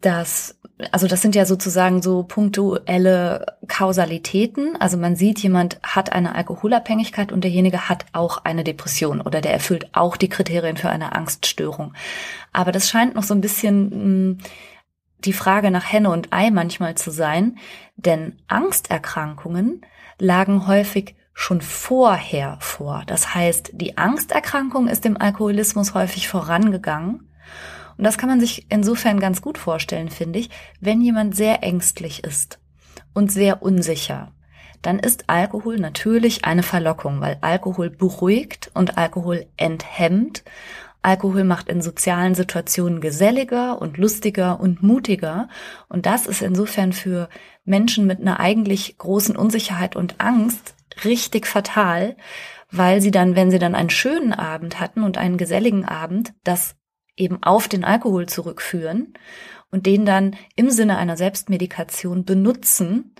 dass, 0.00 0.58
also 0.90 1.06
das 1.06 1.22
sind 1.22 1.34
ja 1.34 1.46
sozusagen 1.46 2.02
so 2.02 2.24
punktuelle 2.24 3.56
Kausalitäten. 3.68 4.76
Also 4.80 4.96
man 4.96 5.16
sieht, 5.16 5.38
jemand 5.38 5.78
hat 5.82 6.12
eine 6.12 6.34
Alkoholabhängigkeit 6.34 7.32
und 7.32 7.44
derjenige 7.44 7.88
hat 7.88 8.04
auch 8.12 8.44
eine 8.44 8.64
Depression 8.64 9.20
oder 9.20 9.40
der 9.40 9.52
erfüllt 9.52 9.88
auch 9.92 10.16
die 10.16 10.28
Kriterien 10.28 10.76
für 10.76 10.90
eine 10.90 11.14
Angststörung. 11.14 11.94
Aber 12.52 12.72
das 12.72 12.88
scheint 12.88 13.14
noch 13.14 13.22
so 13.22 13.34
ein 13.34 13.40
bisschen 13.40 13.84
mh, 13.84 13.94
hm, 13.94 14.38
die 15.24 15.32
Frage 15.32 15.70
nach 15.70 15.90
Henne 15.90 16.10
und 16.10 16.32
Ei 16.32 16.50
manchmal 16.50 16.96
zu 16.96 17.12
sein, 17.12 17.58
denn 17.94 18.40
Angsterkrankungen 18.48 19.82
lagen 20.18 20.66
häufig 20.66 21.14
schon 21.32 21.60
vorher 21.60 22.58
vor. 22.60 23.04
Das 23.06 23.34
heißt, 23.34 23.70
die 23.74 23.98
Angsterkrankung 23.98 24.88
ist 24.88 25.04
dem 25.04 25.16
Alkoholismus 25.16 25.94
häufig 25.94 26.26
vorangegangen 26.28 27.28
und 28.02 28.06
das 28.06 28.18
kann 28.18 28.28
man 28.28 28.40
sich 28.40 28.66
insofern 28.68 29.20
ganz 29.20 29.42
gut 29.42 29.58
vorstellen, 29.58 30.08
finde 30.08 30.40
ich, 30.40 30.50
wenn 30.80 31.00
jemand 31.00 31.36
sehr 31.36 31.62
ängstlich 31.62 32.24
ist 32.24 32.58
und 33.14 33.30
sehr 33.30 33.62
unsicher. 33.62 34.32
Dann 34.82 34.98
ist 34.98 35.30
Alkohol 35.30 35.78
natürlich 35.78 36.44
eine 36.44 36.64
Verlockung, 36.64 37.20
weil 37.20 37.38
Alkohol 37.42 37.90
beruhigt 37.90 38.72
und 38.74 38.98
Alkohol 38.98 39.46
enthemmt. 39.56 40.42
Alkohol 41.02 41.44
macht 41.44 41.68
in 41.68 41.80
sozialen 41.80 42.34
Situationen 42.34 43.00
geselliger 43.00 43.80
und 43.80 43.98
lustiger 43.98 44.58
und 44.58 44.82
mutiger. 44.82 45.48
Und 45.88 46.04
das 46.04 46.26
ist 46.26 46.42
insofern 46.42 46.92
für 46.92 47.28
Menschen 47.64 48.08
mit 48.08 48.18
einer 48.18 48.40
eigentlich 48.40 48.98
großen 48.98 49.36
Unsicherheit 49.36 49.94
und 49.94 50.20
Angst 50.20 50.74
richtig 51.04 51.46
fatal, 51.46 52.16
weil 52.72 53.00
sie 53.00 53.12
dann, 53.12 53.36
wenn 53.36 53.52
sie 53.52 53.60
dann 53.60 53.76
einen 53.76 53.90
schönen 53.90 54.32
Abend 54.32 54.80
hatten 54.80 55.04
und 55.04 55.18
einen 55.18 55.36
geselligen 55.36 55.84
Abend, 55.84 56.34
das 56.42 56.74
eben 57.16 57.42
auf 57.42 57.68
den 57.68 57.84
Alkohol 57.84 58.28
zurückführen 58.28 59.14
und 59.70 59.86
den 59.86 60.04
dann 60.06 60.36
im 60.56 60.70
Sinne 60.70 60.98
einer 60.98 61.16
Selbstmedikation 61.16 62.24
benutzen. 62.24 63.14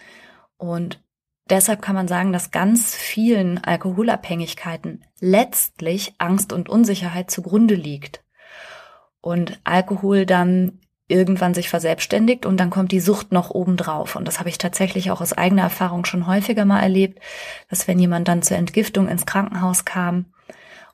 Und 0.56 1.02
deshalb 1.50 1.82
kann 1.82 1.94
man 1.94 2.08
sagen, 2.08 2.32
dass 2.32 2.50
ganz 2.50 2.94
vielen 2.94 3.58
Alkoholabhängigkeiten 3.58 5.04
letztlich 5.20 6.14
Angst 6.18 6.52
und 6.52 6.68
Unsicherheit 6.68 7.30
zugrunde 7.30 7.74
liegt. 7.74 8.22
Und 9.20 9.60
Alkohol 9.64 10.26
dann 10.26 10.80
irgendwann 11.08 11.54
sich 11.54 11.68
verselbstständigt 11.68 12.46
und 12.46 12.56
dann 12.58 12.70
kommt 12.70 12.90
die 12.90 13.00
Sucht 13.00 13.32
noch 13.32 13.50
obendrauf. 13.50 14.16
Und 14.16 14.26
das 14.26 14.38
habe 14.38 14.48
ich 14.48 14.58
tatsächlich 14.58 15.10
auch 15.10 15.20
aus 15.20 15.32
eigener 15.32 15.62
Erfahrung 15.62 16.04
schon 16.04 16.26
häufiger 16.26 16.64
mal 16.64 16.80
erlebt, 16.80 17.20
dass 17.68 17.86
wenn 17.86 17.98
jemand 17.98 18.28
dann 18.28 18.42
zur 18.42 18.56
Entgiftung 18.56 19.08
ins 19.08 19.26
Krankenhaus 19.26 19.84
kam, 19.84 20.26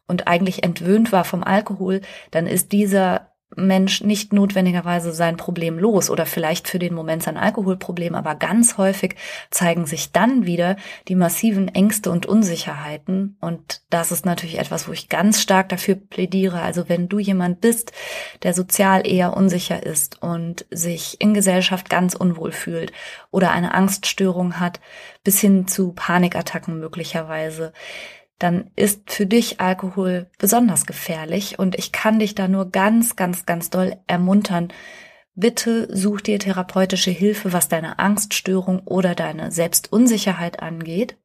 und 0.08 0.26
eigentlich 0.26 0.64
entwöhnt 0.64 1.12
war 1.12 1.24
vom 1.24 1.44
Alkohol, 1.44 2.00
dann 2.32 2.46
ist 2.46 2.72
dieser 2.72 3.28
Mensch 3.56 4.02
nicht 4.02 4.32
notwendigerweise 4.32 5.12
sein 5.12 5.38
Problem 5.38 5.78
los 5.78 6.10
oder 6.10 6.26
vielleicht 6.26 6.68
für 6.68 6.78
den 6.78 6.94
Moment 6.94 7.22
sein 7.22 7.38
Alkoholproblem, 7.38 8.14
aber 8.14 8.34
ganz 8.34 8.76
häufig 8.76 9.16
zeigen 9.50 9.86
sich 9.86 10.12
dann 10.12 10.44
wieder 10.44 10.76
die 11.08 11.14
massiven 11.14 11.68
Ängste 11.68 12.10
und 12.10 12.26
Unsicherheiten. 12.26 13.38
Und 13.40 13.80
das 13.88 14.12
ist 14.12 14.26
natürlich 14.26 14.58
etwas, 14.58 14.86
wo 14.86 14.92
ich 14.92 15.08
ganz 15.08 15.40
stark 15.40 15.70
dafür 15.70 15.94
plädiere. 15.94 16.60
Also 16.60 16.90
wenn 16.90 17.08
du 17.08 17.18
jemand 17.18 17.62
bist, 17.62 17.92
der 18.42 18.52
sozial 18.52 19.06
eher 19.06 19.34
unsicher 19.34 19.82
ist 19.82 20.22
und 20.22 20.66
sich 20.70 21.18
in 21.20 21.32
Gesellschaft 21.32 21.88
ganz 21.88 22.14
unwohl 22.14 22.52
fühlt 22.52 22.92
oder 23.30 23.50
eine 23.50 23.72
Angststörung 23.72 24.60
hat, 24.60 24.78
bis 25.24 25.40
hin 25.40 25.66
zu 25.66 25.92
Panikattacken 25.92 26.78
möglicherweise, 26.78 27.72
dann 28.38 28.70
ist 28.76 29.10
für 29.10 29.26
dich 29.26 29.60
Alkohol 29.60 30.30
besonders 30.38 30.86
gefährlich 30.86 31.58
und 31.58 31.76
ich 31.76 31.92
kann 31.92 32.18
dich 32.18 32.34
da 32.34 32.46
nur 32.48 32.70
ganz, 32.70 33.16
ganz, 33.16 33.46
ganz 33.46 33.70
doll 33.70 33.96
ermuntern. 34.06 34.68
Bitte 35.34 35.88
such 35.94 36.20
dir 36.20 36.38
therapeutische 36.38 37.10
Hilfe, 37.10 37.52
was 37.52 37.68
deine 37.68 37.98
Angststörung 37.98 38.80
oder 38.84 39.14
deine 39.14 39.50
Selbstunsicherheit 39.50 40.60
angeht. 40.62 41.16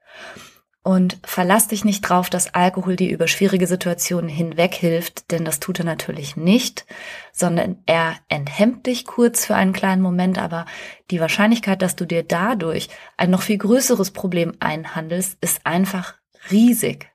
Und 0.85 1.17
verlass 1.23 1.69
dich 1.69 1.85
nicht 1.85 2.01
drauf, 2.01 2.29
dass 2.29 2.53
Alkohol 2.53 2.97
dir 2.97 3.09
über 3.09 3.29
schwierige 3.29 3.67
Situationen 3.67 4.29
hinweg 4.29 4.73
hilft, 4.73 5.31
denn 5.31 5.45
das 5.45 5.61
tut 5.61 5.79
er 5.79 5.85
natürlich 5.85 6.35
nicht, 6.35 6.85
sondern 7.31 7.77
er 7.85 8.15
enthemmt 8.27 8.85
dich 8.85 9.05
kurz 9.05 9.45
für 9.45 9.55
einen 9.55 9.71
kleinen 9.71 10.01
Moment, 10.01 10.37
aber 10.37 10.65
die 11.09 11.21
Wahrscheinlichkeit, 11.21 11.81
dass 11.81 11.95
du 11.95 12.05
dir 12.05 12.23
dadurch 12.23 12.89
ein 13.15 13.31
noch 13.31 13.43
viel 13.43 13.59
größeres 13.59 14.11
Problem 14.11 14.53
einhandelst, 14.59 15.37
ist 15.39 15.65
einfach 15.65 16.15
riesig. 16.51 17.09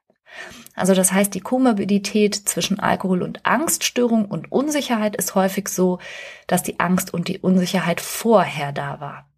Also 0.74 0.94
das 0.94 1.12
heißt, 1.12 1.34
die 1.34 1.40
Komorbidität 1.40 2.34
zwischen 2.34 2.78
Alkohol 2.78 3.22
und 3.22 3.44
Angststörung 3.44 4.26
und 4.26 4.52
Unsicherheit 4.52 5.16
ist 5.16 5.34
häufig 5.34 5.68
so, 5.68 5.98
dass 6.46 6.62
die 6.62 6.78
Angst 6.78 7.12
und 7.12 7.26
die 7.26 7.38
Unsicherheit 7.38 8.00
vorher 8.00 8.72
da 8.72 9.00
war. 9.00 9.28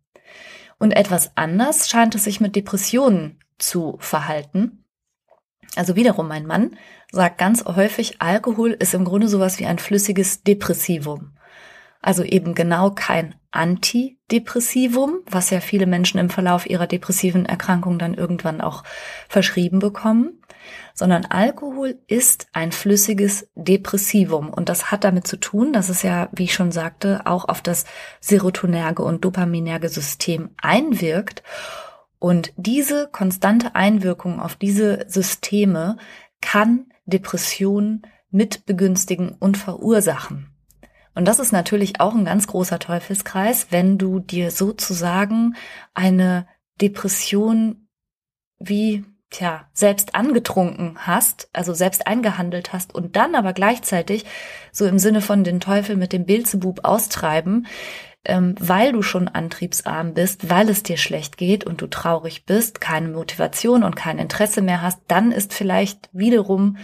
Und 0.79 0.93
etwas 0.93 1.33
anders 1.37 1.89
scheint 1.89 2.15
es 2.15 2.25
sich 2.25 2.41
mit 2.41 2.57
Depressionen 2.57 3.39
zu 3.59 3.97
verhalten. 4.01 4.85
Also 5.77 5.97
wiederum, 5.97 6.29
mein 6.29 6.47
Mann 6.47 6.77
sagt 7.11 7.39
ganz 7.39 7.65
häufig, 7.65 8.21
Alkohol 8.21 8.73
ist 8.73 8.95
im 8.95 9.05
Grunde 9.05 9.29
sowas 9.29 9.59
wie 9.59 9.67
ein 9.67 9.79
flüssiges 9.79 10.43
Depressivum. 10.43 11.33
Also 12.03 12.23
eben 12.23 12.55
genau 12.55 12.91
kein 12.91 13.35
Antidepressivum, 13.53 15.21
was 15.27 15.51
ja 15.51 15.61
viele 15.61 15.87
Menschen 15.87 16.19
im 16.19 16.31
Verlauf 16.31 16.69
ihrer 16.69 16.87
depressiven 16.87 17.47
Erkrankung 17.47 17.99
dann 17.99 18.15
irgendwann 18.15 18.61
auch 18.61 18.85
verschrieben 19.29 19.79
bekommen, 19.79 20.41
sondern 20.95 21.25
Alkohol 21.27 21.99
ist 22.07 22.49
ein 22.53 22.73
flüssiges 22.73 23.49
Depressivum. 23.55 24.51
Und 24.51 24.69
das 24.69 24.91
hat 24.91 25.05
damit 25.05 25.27
zu 25.27 25.37
tun, 25.39 25.73
dass 25.73 25.89
es 25.89 26.03
ja, 26.03 26.29
wie 26.33 26.45
ich 26.45 26.55
schon 26.55 26.73
sagte, 26.73 27.23
auch 27.25 27.47
auf 27.47 27.61
das 27.61 27.85
serotonerge 28.21 29.03
und 29.03 29.25
dopaminerge 29.25 29.89
System 29.89 30.51
einwirkt. 30.61 31.43
Und 32.19 32.53
diese 32.57 33.09
konstante 33.11 33.75
Einwirkung 33.75 34.41
auf 34.41 34.55
diese 34.55 35.07
Systeme 35.09 35.97
kann 36.41 36.87
Depressionen 37.07 38.03
mit 38.31 38.67
begünstigen 38.67 39.33
und 39.39 39.57
verursachen. 39.57 40.50
Und 41.15 41.27
das 41.27 41.39
ist 41.39 41.53
natürlich 41.53 42.01
auch 42.01 42.15
ein 42.15 42.25
ganz 42.25 42.47
großer 42.47 42.79
Teufelskreis, 42.79 43.69
wenn 43.71 43.99
du 43.99 44.21
dir 44.21 44.51
sozusagen 44.51 45.55
eine 45.95 46.47
Depression 46.81 47.89
wie 48.59 49.05
tja, 49.31 49.69
selbst 49.73 50.15
angetrunken 50.15 51.07
hast, 51.07 51.49
also 51.53 51.73
selbst 51.73 52.07
eingehandelt 52.07 52.73
hast 52.73 52.95
und 52.95 53.17
dann 53.17 53.35
aber 53.35 53.53
gleichzeitig 53.53 54.25
so 54.73 54.87
im 54.87 54.99
Sinne 54.99 55.21
von 55.21 55.45
den 55.45 55.61
Teufel 55.61 55.97
mit 55.97 56.13
dem 56.13 56.27
Beelzebub 56.27 56.85
austreiben, 56.85 57.67
ähm, 58.25 58.55
weil 58.59 58.93
du 58.93 59.03
schon 59.03 59.29
antriebsarm 59.29 60.15
bist, 60.15 60.51
weil 60.51 60.69
es 60.69 60.83
dir 60.83 60.97
schlecht 60.97 61.37
geht 61.37 61.65
und 61.65 61.81
du 61.81 61.87
traurig 61.87 62.45
bist, 62.45 62.81
keine 62.81 63.09
Motivation 63.09 63.83
und 63.83 63.97
kein 63.97 64.19
Interesse 64.19 64.63
mehr 64.63 64.83
hast, 64.83 65.01
dann 65.09 65.33
ist 65.33 65.55
vielleicht 65.55 66.11
wiederum 66.13 66.77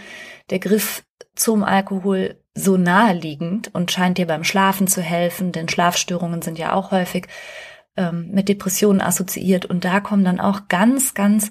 der 0.51 0.59
Griff 0.59 1.05
zum 1.35 1.63
Alkohol 1.63 2.41
so 2.55 2.79
naheliegend 2.79 3.75
und 3.75 3.93
scheint 3.93 4.17
dir 4.17 4.27
beim 4.27 4.45
Schlafen 4.45 4.87
zu 4.87 5.03
helfen, 5.03 5.53
denn 5.53 5.69
Schlafstörungen 5.69 6.41
sind 6.41 6.59
ja 6.59 6.73
auch 6.73 6.91
häufig 6.91 7.27
ähm, 7.97 8.31
mit 8.31 8.49
Depressionen 8.49 9.03
assoziiert 9.03 9.67
und 9.67 9.85
da 9.85 10.01
kommen 10.01 10.25
dann 10.25 10.41
auch 10.41 10.69
ganz, 10.69 11.13
ganz, 11.13 11.51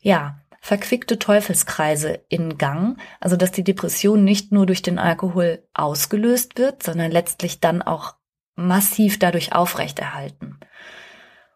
ja, 0.00 0.40
verquickte 0.60 1.18
Teufelskreise 1.18 2.20
in 2.28 2.58
Gang, 2.58 2.98
also 3.20 3.36
dass 3.36 3.52
die 3.52 3.64
Depression 3.64 4.22
nicht 4.22 4.52
nur 4.52 4.66
durch 4.66 4.82
den 4.82 4.98
Alkohol 4.98 5.64
ausgelöst 5.72 6.58
wird, 6.58 6.82
sondern 6.82 7.10
letztlich 7.10 7.60
dann 7.60 7.80
auch 7.80 8.17
massiv 8.58 9.18
dadurch 9.18 9.52
aufrechterhalten. 9.54 10.58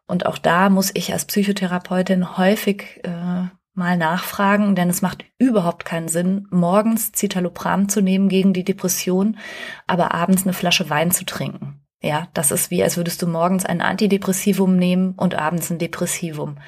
Und 0.07 0.27
auch 0.27 0.39
da 0.39 0.71
muss 0.71 0.91
ich 0.95 1.13
als 1.13 1.25
Psychotherapeutin 1.27 2.37
häufig 2.37 3.01
äh, 3.05 3.45
mal 3.75 3.97
nachfragen, 3.97 4.75
denn 4.75 4.91
es 4.91 5.03
macht 5.03 5.25
überhaupt 5.39 5.85
keinen 5.85 6.09
Sinn, 6.09 6.47
morgens 6.51 7.13
Citalopram 7.13 7.89
zu 7.89 8.01
nehmen 8.01 8.29
gegen 8.29 8.53
die 8.53 8.65
Depression, 8.65 9.39
aber 9.87 10.15
abends 10.15 10.43
eine 10.43 10.53
Flasche 10.53 10.91
Wein 10.91 11.11
zu 11.11 11.25
trinken. 11.25 11.81
Ja, 12.03 12.29
das 12.35 12.51
ist 12.51 12.71
wie, 12.71 12.83
als 12.83 12.97
würdest 12.97 13.23
du 13.23 13.29
morgens 13.29 13.65
ein 13.65 13.81
Antidepressivum 13.81 14.77
nehmen 14.77 15.15
und 15.17 15.35
abends 15.37 15.71
ein 15.71 15.79
Depressivum. 15.79 16.59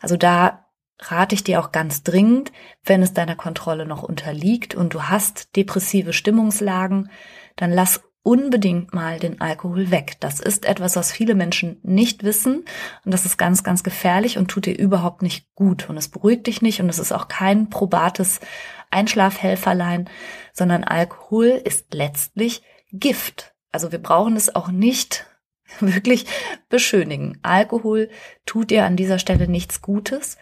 Also 0.00 0.16
da 0.16 0.66
rate 1.00 1.34
ich 1.34 1.44
dir 1.44 1.60
auch 1.60 1.70
ganz 1.72 2.02
dringend, 2.02 2.52
wenn 2.84 3.02
es 3.02 3.12
deiner 3.12 3.36
Kontrolle 3.36 3.86
noch 3.86 4.02
unterliegt 4.02 4.74
und 4.74 4.94
du 4.94 5.04
hast 5.04 5.54
depressive 5.56 6.12
Stimmungslagen, 6.12 7.10
dann 7.56 7.70
lass 7.70 8.02
unbedingt 8.28 8.92
mal 8.92 9.18
den 9.18 9.40
Alkohol 9.40 9.90
weg. 9.90 10.18
Das 10.20 10.38
ist 10.38 10.66
etwas, 10.66 10.96
was 10.96 11.10
viele 11.10 11.34
Menschen 11.34 11.78
nicht 11.82 12.24
wissen 12.24 12.66
und 13.06 13.14
das 13.14 13.24
ist 13.24 13.38
ganz, 13.38 13.64
ganz 13.64 13.82
gefährlich 13.82 14.36
und 14.36 14.48
tut 14.48 14.66
dir 14.66 14.78
überhaupt 14.78 15.22
nicht 15.22 15.46
gut 15.54 15.88
und 15.88 15.96
es 15.96 16.08
beruhigt 16.08 16.46
dich 16.46 16.60
nicht 16.60 16.82
und 16.82 16.90
es 16.90 16.98
ist 16.98 17.10
auch 17.10 17.28
kein 17.28 17.70
probates 17.70 18.40
Einschlafhelferlein, 18.90 20.10
sondern 20.52 20.84
Alkohol 20.84 21.46
ist 21.46 21.94
letztlich 21.94 22.62
Gift. 22.92 23.54
Also 23.72 23.92
wir 23.92 23.98
brauchen 23.98 24.36
es 24.36 24.54
auch 24.54 24.68
nicht 24.68 25.24
wirklich 25.80 26.26
beschönigen. 26.68 27.38
Alkohol 27.40 28.10
tut 28.44 28.68
dir 28.68 28.84
an 28.84 28.96
dieser 28.96 29.18
Stelle 29.18 29.48
nichts 29.48 29.80
Gutes. 29.80 30.36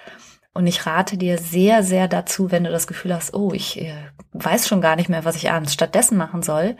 Und 0.54 0.66
ich 0.66 0.86
rate 0.86 1.18
dir 1.18 1.38
sehr, 1.38 1.82
sehr 1.82 2.08
dazu, 2.08 2.50
wenn 2.50 2.64
du 2.64 2.70
das 2.70 2.86
Gefühl 2.86 3.14
hast, 3.14 3.34
oh, 3.34 3.52
ich 3.52 3.78
äh, 3.78 3.94
weiß 4.32 4.66
schon 4.66 4.80
gar 4.80 4.96
nicht 4.96 5.10
mehr, 5.10 5.26
was 5.26 5.36
ich 5.36 5.50
abends 5.50 5.74
stattdessen 5.74 6.16
machen 6.16 6.42
soll, 6.42 6.76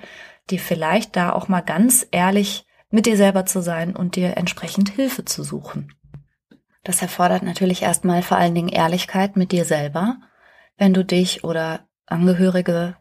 dir 0.51 0.61
vielleicht 0.61 1.17
da 1.17 1.33
auch 1.33 1.49
mal 1.49 1.61
ganz 1.61 2.07
ehrlich 2.11 2.67
mit 2.91 3.07
dir 3.07 3.17
selber 3.17 3.47
zu 3.47 3.61
sein 3.61 3.97
und 3.97 4.17
dir 4.17 4.37
entsprechend 4.37 4.91
Hilfe 4.91 5.25
zu 5.25 5.43
suchen. 5.43 5.93
Das 6.85 7.03
erfordert 7.03 7.43
natürlich 7.43 7.83
erstmal 7.83 8.23
vor 8.23 8.37
allen 8.39 8.55
Dingen 8.55 8.69
Ehrlichkeit 8.69 9.37
mit 9.37 9.51
dir 9.51 9.65
selber, 9.65 10.19
wenn 10.77 10.95
du 10.95 11.05
dich 11.05 11.43
oder 11.43 11.81
Angehörige 12.07 12.97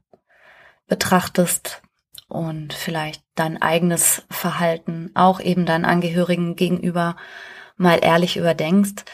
betrachtest 0.87 1.83
und 2.27 2.73
vielleicht 2.73 3.23
dein 3.35 3.61
eigenes 3.61 4.23
Verhalten 4.29 5.11
auch 5.13 5.39
eben 5.39 5.65
deinen 5.65 5.85
Angehörigen 5.85 6.55
gegenüber 6.55 7.15
mal 7.77 7.99
ehrlich 8.01 8.37
überdenkst, 8.37 9.05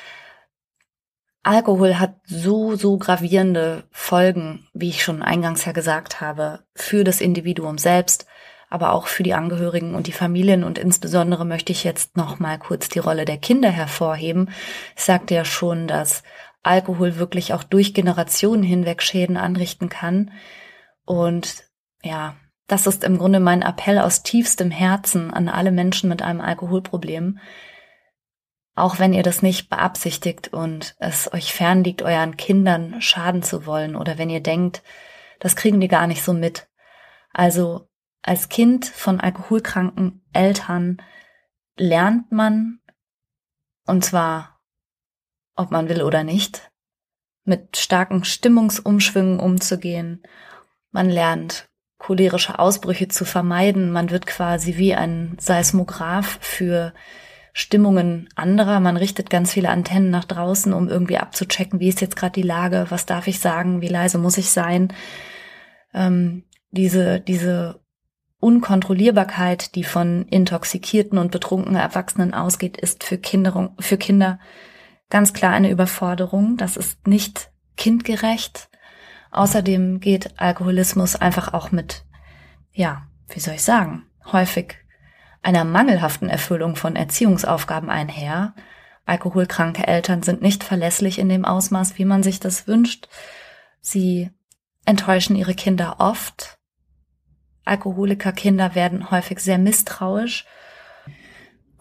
Alkohol 1.43 1.99
hat 1.99 2.15
so, 2.25 2.75
so 2.75 2.97
gravierende 2.97 3.83
Folgen, 3.91 4.67
wie 4.73 4.89
ich 4.89 5.03
schon 5.03 5.23
eingangs 5.23 5.65
ja 5.65 5.71
gesagt 5.71 6.21
habe, 6.21 6.59
für 6.75 7.03
das 7.03 7.19
Individuum 7.19 7.77
selbst, 7.79 8.27
aber 8.69 8.93
auch 8.93 9.07
für 9.07 9.23
die 9.23 9.33
Angehörigen 9.33 9.95
und 9.95 10.07
die 10.07 10.11
Familien. 10.11 10.63
Und 10.63 10.77
insbesondere 10.77 11.45
möchte 11.45 11.71
ich 11.71 11.83
jetzt 11.83 12.15
noch 12.15 12.39
mal 12.39 12.59
kurz 12.59 12.89
die 12.89 12.99
Rolle 12.99 13.25
der 13.25 13.37
Kinder 13.37 13.69
hervorheben. 13.69 14.49
Ich 14.95 15.03
sagte 15.03 15.33
ja 15.33 15.43
schon, 15.43 15.87
dass 15.87 16.23
Alkohol 16.63 17.17
wirklich 17.17 17.53
auch 17.53 17.63
durch 17.63 17.93
Generationen 17.93 18.63
hinweg 18.63 19.01
Schäden 19.01 19.35
anrichten 19.35 19.89
kann. 19.89 20.31
Und 21.05 21.65
ja, 22.03 22.35
das 22.67 22.87
ist 22.87 23.03
im 23.03 23.17
Grunde 23.17 23.39
mein 23.39 23.63
Appell 23.63 23.97
aus 23.97 24.23
tiefstem 24.23 24.71
Herzen 24.71 25.33
an 25.33 25.49
alle 25.49 25.71
Menschen 25.71 26.07
mit 26.07 26.21
einem 26.21 26.39
Alkoholproblem, 26.39 27.39
auch 28.75 28.99
wenn 28.99 29.13
ihr 29.13 29.23
das 29.23 29.41
nicht 29.41 29.69
beabsichtigt 29.69 30.49
und 30.49 30.95
es 30.99 31.31
euch 31.33 31.53
fern 31.53 31.83
liegt, 31.83 32.01
euren 32.01 32.37
Kindern 32.37 33.01
schaden 33.01 33.43
zu 33.43 33.65
wollen 33.65 33.95
oder 33.95 34.17
wenn 34.17 34.29
ihr 34.29 34.41
denkt, 34.41 34.81
das 35.39 35.55
kriegen 35.55 35.79
die 35.79 35.87
gar 35.87 36.07
nicht 36.07 36.23
so 36.23 36.33
mit. 36.33 36.69
Also 37.33 37.89
als 38.21 38.49
Kind 38.49 38.85
von 38.85 39.19
alkoholkranken 39.19 40.23
Eltern 40.33 41.01
lernt 41.77 42.31
man, 42.31 42.79
und 43.85 44.05
zwar 44.05 44.51
ob 45.55 45.71
man 45.71 45.89
will 45.89 46.01
oder 46.01 46.23
nicht, 46.23 46.71
mit 47.43 47.77
starken 47.77 48.23
Stimmungsumschwüngen 48.23 49.39
umzugehen. 49.39 50.23
Man 50.91 51.09
lernt 51.09 51.69
cholerische 51.97 52.59
Ausbrüche 52.59 53.07
zu 53.07 53.25
vermeiden. 53.25 53.91
Man 53.91 54.09
wird 54.09 54.25
quasi 54.25 54.77
wie 54.77 54.95
ein 54.95 55.37
Seismograph 55.39 56.39
für 56.41 56.93
Stimmungen 57.53 58.29
anderer. 58.35 58.79
Man 58.79 58.97
richtet 58.97 59.29
ganz 59.29 59.53
viele 59.53 59.69
Antennen 59.69 60.09
nach 60.09 60.25
draußen, 60.25 60.73
um 60.73 60.87
irgendwie 60.87 61.17
abzuchecken, 61.17 61.79
wie 61.79 61.89
ist 61.89 62.01
jetzt 62.01 62.15
gerade 62.15 62.33
die 62.33 62.47
Lage, 62.47 62.85
was 62.89 63.05
darf 63.05 63.27
ich 63.27 63.39
sagen, 63.39 63.81
wie 63.81 63.87
leise 63.87 64.17
muss 64.17 64.37
ich 64.37 64.51
sein. 64.51 64.93
Ähm, 65.93 66.43
diese, 66.71 67.19
diese 67.19 67.81
Unkontrollierbarkeit, 68.39 69.75
die 69.75 69.83
von 69.83 70.25
intoxikierten 70.27 71.17
und 71.17 71.31
betrunkenen 71.31 71.79
Erwachsenen 71.79 72.33
ausgeht, 72.33 72.77
ist 72.77 73.03
für 73.03 73.17
Kinder, 73.17 73.75
für 73.79 73.97
Kinder 73.97 74.39
ganz 75.09 75.33
klar 75.33 75.51
eine 75.51 75.69
Überforderung. 75.69 76.57
Das 76.57 76.77
ist 76.77 77.07
nicht 77.07 77.51
kindgerecht. 77.77 78.69
Außerdem 79.31 79.99
geht 79.99 80.39
Alkoholismus 80.39 81.15
einfach 81.15 81.53
auch 81.53 81.71
mit, 81.71 82.03
ja, 82.73 83.03
wie 83.29 83.39
soll 83.39 83.55
ich 83.55 83.63
sagen, 83.63 84.03
häufig 84.31 84.75
einer 85.41 85.63
mangelhaften 85.63 86.29
Erfüllung 86.29 86.75
von 86.75 86.95
Erziehungsaufgaben 86.95 87.89
einher. 87.89 88.53
Alkoholkranke 89.05 89.87
Eltern 89.87 90.23
sind 90.23 90.41
nicht 90.41 90.63
verlässlich 90.63 91.19
in 91.19 91.29
dem 91.29 91.45
Ausmaß, 91.45 91.97
wie 91.97 92.05
man 92.05 92.23
sich 92.23 92.39
das 92.39 92.67
wünscht. 92.67 93.07
Sie 93.81 94.29
enttäuschen 94.85 95.35
ihre 95.35 95.55
Kinder 95.55 95.95
oft. 95.99 96.59
Alkoholikerkinder 97.65 98.75
werden 98.75 99.11
häufig 99.11 99.39
sehr 99.39 99.57
misstrauisch 99.57 100.45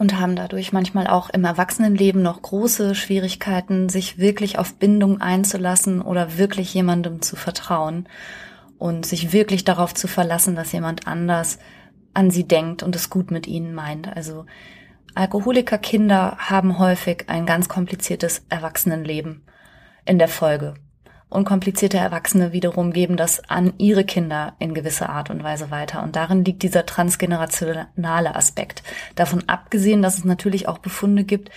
und 0.01 0.19
haben 0.19 0.35
dadurch 0.35 0.73
manchmal 0.73 1.07
auch 1.07 1.29
im 1.29 1.45
Erwachsenenleben 1.45 2.23
noch 2.23 2.41
große 2.41 2.95
Schwierigkeiten, 2.95 3.91
sich 3.91 4.17
wirklich 4.17 4.59
auf 4.59 4.77
Bindung 4.77 5.21
einzulassen 5.21 6.01
oder 6.01 6.39
wirklich 6.39 6.73
jemandem 6.73 7.21
zu 7.21 7.37
vertrauen 7.37 8.09
und 8.79 9.05
sich 9.05 9.35
wirklich 9.35 9.65
darauf 9.65 9.93
zu 9.93 10.09
verlassen, 10.09 10.57
dass 10.57 10.73
jemand 10.73 11.07
anders 11.07 11.59
an 12.15 12.31
sie 12.31 12.47
denkt 12.47 12.83
und 12.83 12.95
es 12.97 13.11
gut 13.11 13.31
mit 13.31 13.47
ihnen 13.47 13.75
meint. 13.75 14.15
Also 14.15 14.47
Alkoholikerkinder 15.15 16.37
haben 16.39 16.79
häufig 16.79 17.25
ein 17.29 17.47
ganz 17.47 17.69
kompliziertes 17.69 18.45
Erwachsenenleben 18.49 19.43
in 20.05 20.19
der 20.19 20.29
Folge. 20.29 20.75
Und 21.29 21.45
komplizierte 21.45 21.97
Erwachsene 21.97 22.53
wiederum 22.53 22.93
geben 22.93 23.17
das 23.17 23.49
an 23.49 23.73
ihre 23.79 24.05
Kinder 24.05 24.55
in 24.59 24.75
gewisser 24.75 25.11
Art 25.11 25.31
und 25.31 25.45
Weise 25.45 25.71
weiter. 25.71 26.03
Und 26.03 26.17
darin 26.17 26.45
liegt 26.45 26.65
dieser 26.65 26.87
transgenerationale 26.87 28.35
Aspekt. 28.35 28.83
Davon 29.15 29.45
abgesehen, 29.47 30.03
dass 30.03 30.19
es 30.19 30.25
natürlich 30.25 30.67
auch 30.67 30.79
Befunde 30.79 31.23
gibt, 31.23 31.51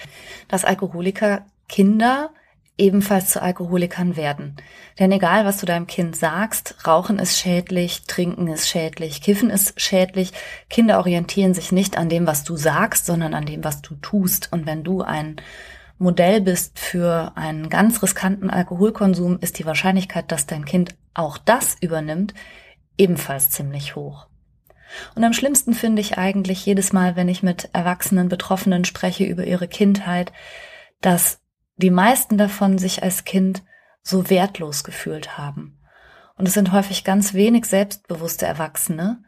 dass 0.48 0.63
Alkoholiker 0.63 1.46
Kinder 1.68 2.30
ebenfalls 2.77 3.29
zu 3.29 3.41
Alkoholikern 3.41 4.15
werden. 4.15 4.55
Denn 4.99 5.12
egal, 5.12 5.45
was 5.45 5.57
du 5.59 5.65
deinem 5.65 5.88
Kind 5.88 6.15
sagst, 6.15 6.88
Rauchen 6.88 7.19
ist 7.19 7.38
schädlich, 7.38 8.03
Trinken 8.07 8.47
ist 8.47 8.67
schädlich, 8.67 9.21
Kiffen 9.21 9.49
ist 9.49 9.79
schädlich, 9.79 10.33
Kinder 10.69 10.97
orientieren 10.97 11.53
sich 11.53 11.71
nicht 11.71 11.97
an 11.97 12.09
dem, 12.09 12.25
was 12.25 12.43
du 12.43 12.55
sagst, 12.55 13.05
sondern 13.05 13.33
an 13.33 13.45
dem, 13.45 13.63
was 13.63 13.81
du 13.81 13.95
tust. 13.95 14.51
Und 14.51 14.65
wenn 14.65 14.83
du 14.83 15.01
ein 15.01 15.38
Modell 15.99 16.41
bist 16.41 16.79
für 16.79 17.31
einen 17.36 17.69
ganz 17.69 18.01
riskanten 18.01 18.49
Alkoholkonsum, 18.49 19.39
ist 19.39 19.59
die 19.59 19.65
Wahrscheinlichkeit, 19.65 20.31
dass 20.31 20.47
dein 20.47 20.65
Kind 20.65 20.95
auch 21.13 21.38
das 21.38 21.77
übernimmt, 21.79 22.33
ebenfalls 22.97 23.51
ziemlich 23.51 23.95
hoch. 23.95 24.27
Und 25.15 25.23
am 25.23 25.33
schlimmsten 25.33 25.73
finde 25.73 26.01
ich 26.01 26.17
eigentlich 26.17 26.65
jedes 26.65 26.93
Mal, 26.93 27.15
wenn 27.15 27.29
ich 27.29 27.43
mit 27.43 27.69
erwachsenen 27.73 28.29
Betroffenen 28.29 28.86
spreche 28.86 29.23
über 29.23 29.45
ihre 29.45 29.67
Kindheit, 29.67 30.31
dass 31.01 31.39
die 31.77 31.89
meisten 31.89 32.38
davon 32.38 32.77
sich 32.77 33.03
als 33.03 33.25
Kind 33.25 33.63
so 34.01 34.29
wertlos 34.29 34.83
gefühlt 34.83 35.38
haben. 35.38 35.79
Und 36.36 36.47
es 36.47 36.53
sind 36.53 36.71
häufig 36.71 37.03
ganz 37.03 37.33
wenig 37.33 37.65
selbstbewusste 37.65 38.45
Erwachsene, 38.45 39.23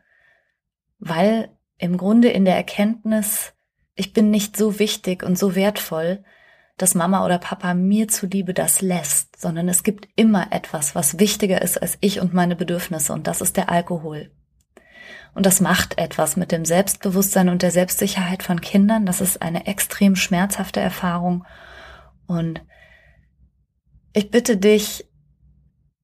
weil 0.99 1.49
im 1.77 1.97
Grunde 1.97 2.29
in 2.29 2.45
der 2.45 2.55
Erkenntnis, 2.55 3.53
ich 3.95 4.13
bin 4.13 4.31
nicht 4.31 4.57
so 4.57 4.79
wichtig 4.79 5.23
und 5.23 5.37
so 5.37 5.55
wertvoll, 5.55 6.23
dass 6.77 6.95
Mama 6.95 7.25
oder 7.25 7.37
Papa 7.37 7.73
mir 7.73 8.07
zuliebe 8.07 8.53
das 8.53 8.81
lässt, 8.81 9.39
sondern 9.39 9.69
es 9.69 9.83
gibt 9.83 10.09
immer 10.15 10.51
etwas, 10.51 10.93
was 10.93 11.19
wichtiger 11.19 11.61
ist 11.61 11.81
als 11.81 11.97
ich 12.01 12.19
und 12.19 12.33
meine 12.33 12.55
Bedürfnisse, 12.55 13.13
und 13.13 13.27
das 13.27 13.39
ist 13.39 13.55
der 13.55 13.69
Alkohol. 13.69 14.31
Und 15.33 15.45
das 15.45 15.61
macht 15.61 15.97
etwas 15.97 16.37
mit 16.37 16.51
dem 16.51 16.65
Selbstbewusstsein 16.65 17.49
und 17.49 17.61
der 17.61 17.71
Selbstsicherheit 17.71 18.41
von 18.41 18.61
Kindern. 18.61 19.05
Das 19.05 19.19
ist 19.21 19.41
eine 19.41 19.67
extrem 19.67 20.15
schmerzhafte 20.15 20.79
Erfahrung 20.79 21.45
und 22.27 22.63
ich 24.13 24.31
bitte 24.31 24.57
dich, 24.57 25.05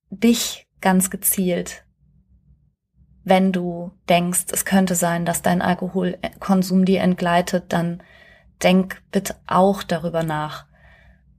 dich 0.10 0.68
ganz 0.82 1.10
gezielt, 1.10 1.86
wenn 3.24 3.52
du 3.52 3.92
denkst, 4.10 4.46
es 4.52 4.66
könnte 4.66 4.96
sein, 4.96 5.26
dass 5.26 5.42
dein 5.42 5.62
Alkoholkonsum 5.62 6.86
dir 6.86 7.02
entgleitet, 7.02 7.66
dann 7.70 8.02
denk 8.64 9.02
bitte 9.12 9.36
auch 9.48 9.84
darüber 9.84 10.24
nach, 10.24 10.66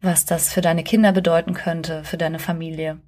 was 0.01 0.25
das 0.25 0.53
für 0.53 0.61
deine 0.61 0.85
Kinder 0.85 1.13
bedeuten 1.13 1.55
könnte, 1.55 2.05
für 2.05 2.17
deine 2.17 2.39
Familie. 2.39 3.01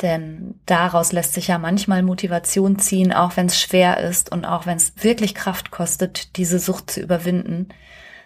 Denn 0.00 0.60
daraus 0.66 1.12
lässt 1.12 1.34
sich 1.34 1.48
ja 1.48 1.58
manchmal 1.58 2.02
Motivation 2.02 2.78
ziehen, 2.78 3.12
auch 3.12 3.36
wenn 3.36 3.46
es 3.46 3.60
schwer 3.60 3.98
ist 3.98 4.32
und 4.32 4.44
auch 4.44 4.66
wenn 4.66 4.76
es 4.76 4.94
wirklich 5.02 5.34
Kraft 5.34 5.70
kostet, 5.70 6.36
diese 6.36 6.58
Sucht 6.58 6.90
zu 6.90 7.00
überwinden 7.00 7.68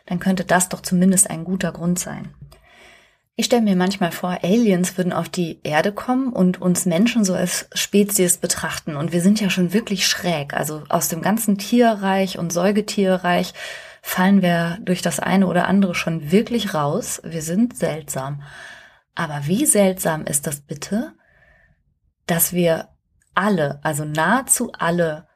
dann 0.06 0.20
könnte 0.20 0.44
das 0.44 0.68
doch 0.68 0.80
zumindest 0.80 1.28
ein 1.30 1.44
guter 1.44 1.72
Grund 1.72 1.98
sein. 1.98 2.32
Ich 3.38 3.46
stelle 3.46 3.62
mir 3.62 3.76
manchmal 3.76 4.12
vor, 4.12 4.38
Aliens 4.42 4.96
würden 4.96 5.12
auf 5.12 5.28
die 5.28 5.60
Erde 5.62 5.92
kommen 5.92 6.32
und 6.32 6.62
uns 6.62 6.86
Menschen 6.86 7.22
so 7.22 7.34
als 7.34 7.68
Spezies 7.74 8.38
betrachten. 8.38 8.96
Und 8.96 9.12
wir 9.12 9.20
sind 9.20 9.42
ja 9.42 9.50
schon 9.50 9.74
wirklich 9.74 10.06
schräg. 10.06 10.54
Also 10.54 10.84
aus 10.88 11.08
dem 11.08 11.20
ganzen 11.20 11.58
Tierreich 11.58 12.38
und 12.38 12.50
Säugetierreich 12.50 13.52
fallen 14.00 14.40
wir 14.40 14.78
durch 14.80 15.02
das 15.02 15.20
eine 15.20 15.48
oder 15.48 15.68
andere 15.68 15.94
schon 15.94 16.32
wirklich 16.32 16.72
raus. 16.72 17.20
Wir 17.24 17.42
sind 17.42 17.76
seltsam. 17.76 18.42
Aber 19.14 19.42
wie 19.46 19.66
seltsam 19.66 20.24
ist 20.24 20.46
das 20.46 20.60
bitte, 20.60 21.12
dass 22.26 22.54
wir 22.54 22.88
alle, 23.34 23.80
also 23.82 24.06
nahezu 24.06 24.72
alle, 24.72 25.28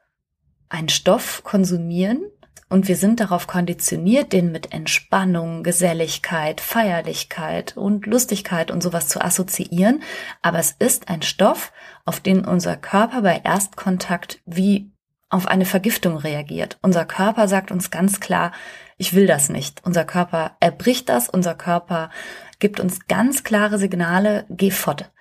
einen 0.69 0.89
Stoff 0.89 1.43
konsumieren, 1.43 2.23
und 2.71 2.87
wir 2.87 2.95
sind 2.95 3.19
darauf 3.19 3.47
konditioniert, 3.47 4.31
den 4.31 4.53
mit 4.53 4.71
Entspannung, 4.71 5.61
Geselligkeit, 5.61 6.61
Feierlichkeit 6.61 7.75
und 7.75 8.05
Lustigkeit 8.05 8.71
und 8.71 8.81
sowas 8.81 9.09
zu 9.09 9.19
assoziieren. 9.19 10.01
Aber 10.41 10.57
es 10.57 10.71
ist 10.79 11.09
ein 11.09 11.21
Stoff, 11.21 11.73
auf 12.05 12.21
den 12.21 12.45
unser 12.45 12.77
Körper 12.77 13.23
bei 13.23 13.41
Erstkontakt 13.43 14.39
wie 14.45 14.89
auf 15.29 15.47
eine 15.47 15.65
Vergiftung 15.65 16.15
reagiert. 16.15 16.79
Unser 16.81 17.03
Körper 17.03 17.49
sagt 17.49 17.71
uns 17.71 17.91
ganz 17.91 18.21
klar, 18.21 18.53
ich 18.97 19.13
will 19.13 19.27
das 19.27 19.49
nicht. 19.49 19.81
Unser 19.83 20.05
Körper 20.05 20.55
erbricht 20.61 21.09
das, 21.09 21.27
unser 21.27 21.55
Körper 21.55 22.09
gibt 22.59 22.79
uns 22.79 23.05
ganz 23.07 23.43
klare 23.43 23.79
Signale, 23.79 24.45
geh 24.49 24.71
fort. 24.71 25.11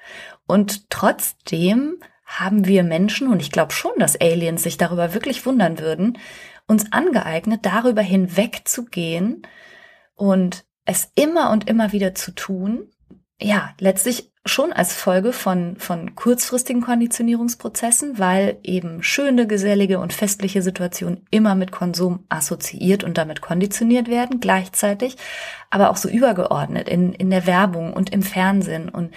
Und 0.47 0.89
trotzdem 0.89 1.97
haben 2.31 2.65
wir 2.65 2.85
Menschen, 2.85 3.27
und 3.27 3.43
ich 3.43 3.51
glaube 3.51 3.73
schon, 3.73 3.91
dass 3.99 4.21
Aliens 4.21 4.63
sich 4.63 4.77
darüber 4.77 5.15
wirklich 5.15 5.45
wundern 5.47 5.81
würden, 5.81 6.17
uns 6.71 6.93
angeeignet, 6.93 7.67
darüber 7.67 8.01
hinwegzugehen 8.01 9.43
und 10.15 10.65
es 10.85 11.11
immer 11.17 11.51
und 11.51 11.69
immer 11.69 11.91
wieder 11.93 12.15
zu 12.15 12.31
tun. 12.31 12.87
Ja, 13.43 13.75
letztlich 13.81 14.31
schon 14.47 14.73
als 14.73 14.95
Folge 14.95 15.33
von, 15.33 15.77
von 15.77 16.15
kurzfristigen 16.15 16.81
Konditionierungsprozessen, 16.81 18.19
weil 18.19 18.59
eben 18.63 19.03
schöne, 19.03 19.49
gesellige 19.49 19.99
und 19.99 20.13
festliche 20.13 20.63
Situationen 20.63 21.27
immer 21.31 21.57
mit 21.57 21.73
Konsum 21.73 22.25
assoziiert 22.29 23.03
und 23.03 23.19
damit 23.19 23.41
konditioniert 23.41 24.09
werden, 24.09 24.39
gleichzeitig, 24.39 25.17
aber 25.71 25.91
auch 25.91 25.97
so 25.97 26.09
übergeordnet 26.09 26.89
in, 26.89 27.13
in 27.13 27.31
der 27.31 27.47
Werbung 27.47 27.93
und 27.93 28.13
im 28.13 28.23
Fernsehen 28.23 28.89
und 28.89 29.13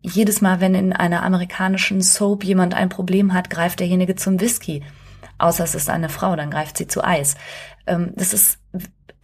jedes 0.00 0.40
Mal, 0.40 0.60
wenn 0.60 0.74
in 0.74 0.92
einer 0.94 1.22
amerikanischen 1.22 2.00
Soap 2.00 2.42
jemand 2.44 2.74
ein 2.74 2.88
Problem 2.88 3.34
hat, 3.34 3.50
greift 3.50 3.80
derjenige 3.80 4.14
zum 4.14 4.40
Whisky. 4.40 4.82
Außer 5.38 5.64
es 5.64 5.74
ist 5.74 5.90
eine 5.90 6.08
Frau, 6.08 6.36
dann 6.36 6.50
greift 6.50 6.76
sie 6.76 6.86
zu 6.86 7.04
Eis. 7.04 7.36
Ähm, 7.86 8.12
das 8.16 8.32
ist, 8.32 8.58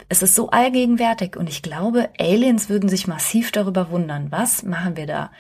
es 0.09 0.23
ist 0.23 0.35
so 0.35 0.51
allgegenwärtig 0.51 1.37
und 1.37 1.49
ich 1.49 1.63
glaube, 1.63 2.11
Aliens 2.19 2.69
würden 2.69 2.89
sich 2.89 3.07
massiv 3.07 3.53
darüber 3.53 3.91
wundern. 3.91 4.31
Was 4.31 4.63
machen 4.63 4.97
wir 4.97 5.07
da? 5.07 5.31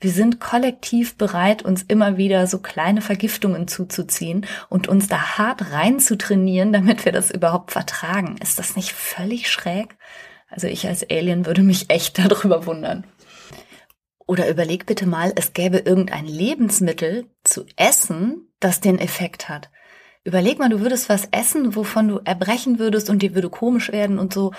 Wir 0.00 0.10
sind 0.10 0.38
kollektiv 0.38 1.16
bereit, 1.16 1.62
uns 1.62 1.82
immer 1.82 2.16
wieder 2.16 2.46
so 2.46 2.58
kleine 2.58 3.00
Vergiftungen 3.00 3.68
zuzuziehen 3.68 4.46
und 4.68 4.86
uns 4.86 5.08
da 5.08 5.38
hart 5.38 5.72
rein 5.72 5.98
zu 5.98 6.18
trainieren, 6.18 6.72
damit 6.72 7.04
wir 7.04 7.12
das 7.12 7.30
überhaupt 7.30 7.72
vertragen. 7.72 8.36
Ist 8.42 8.58
das 8.58 8.76
nicht 8.76 8.92
völlig 8.92 9.50
schräg? 9.50 9.96
Also 10.48 10.66
ich 10.66 10.86
als 10.86 11.08
Alien 11.10 11.46
würde 11.46 11.62
mich 11.62 11.90
echt 11.90 12.18
darüber 12.24 12.66
wundern. 12.66 13.04
Oder 14.26 14.48
überleg 14.48 14.86
bitte 14.86 15.06
mal, 15.06 15.32
es 15.36 15.52
gäbe 15.52 15.78
irgendein 15.78 16.26
Lebensmittel 16.26 17.26
zu 17.42 17.66
essen, 17.76 18.48
das 18.60 18.80
den 18.80 18.98
Effekt 18.98 19.48
hat. 19.48 19.70
Überleg 20.24 20.58
mal, 20.58 20.70
du 20.70 20.80
würdest 20.80 21.10
was 21.10 21.28
essen, 21.32 21.76
wovon 21.76 22.08
du 22.08 22.20
erbrechen 22.24 22.78
würdest 22.78 23.10
und 23.10 23.20
dir 23.20 23.34
würde 23.34 23.50
komisch 23.50 23.92
werden 23.92 24.18
und 24.18 24.32
so. 24.32 24.52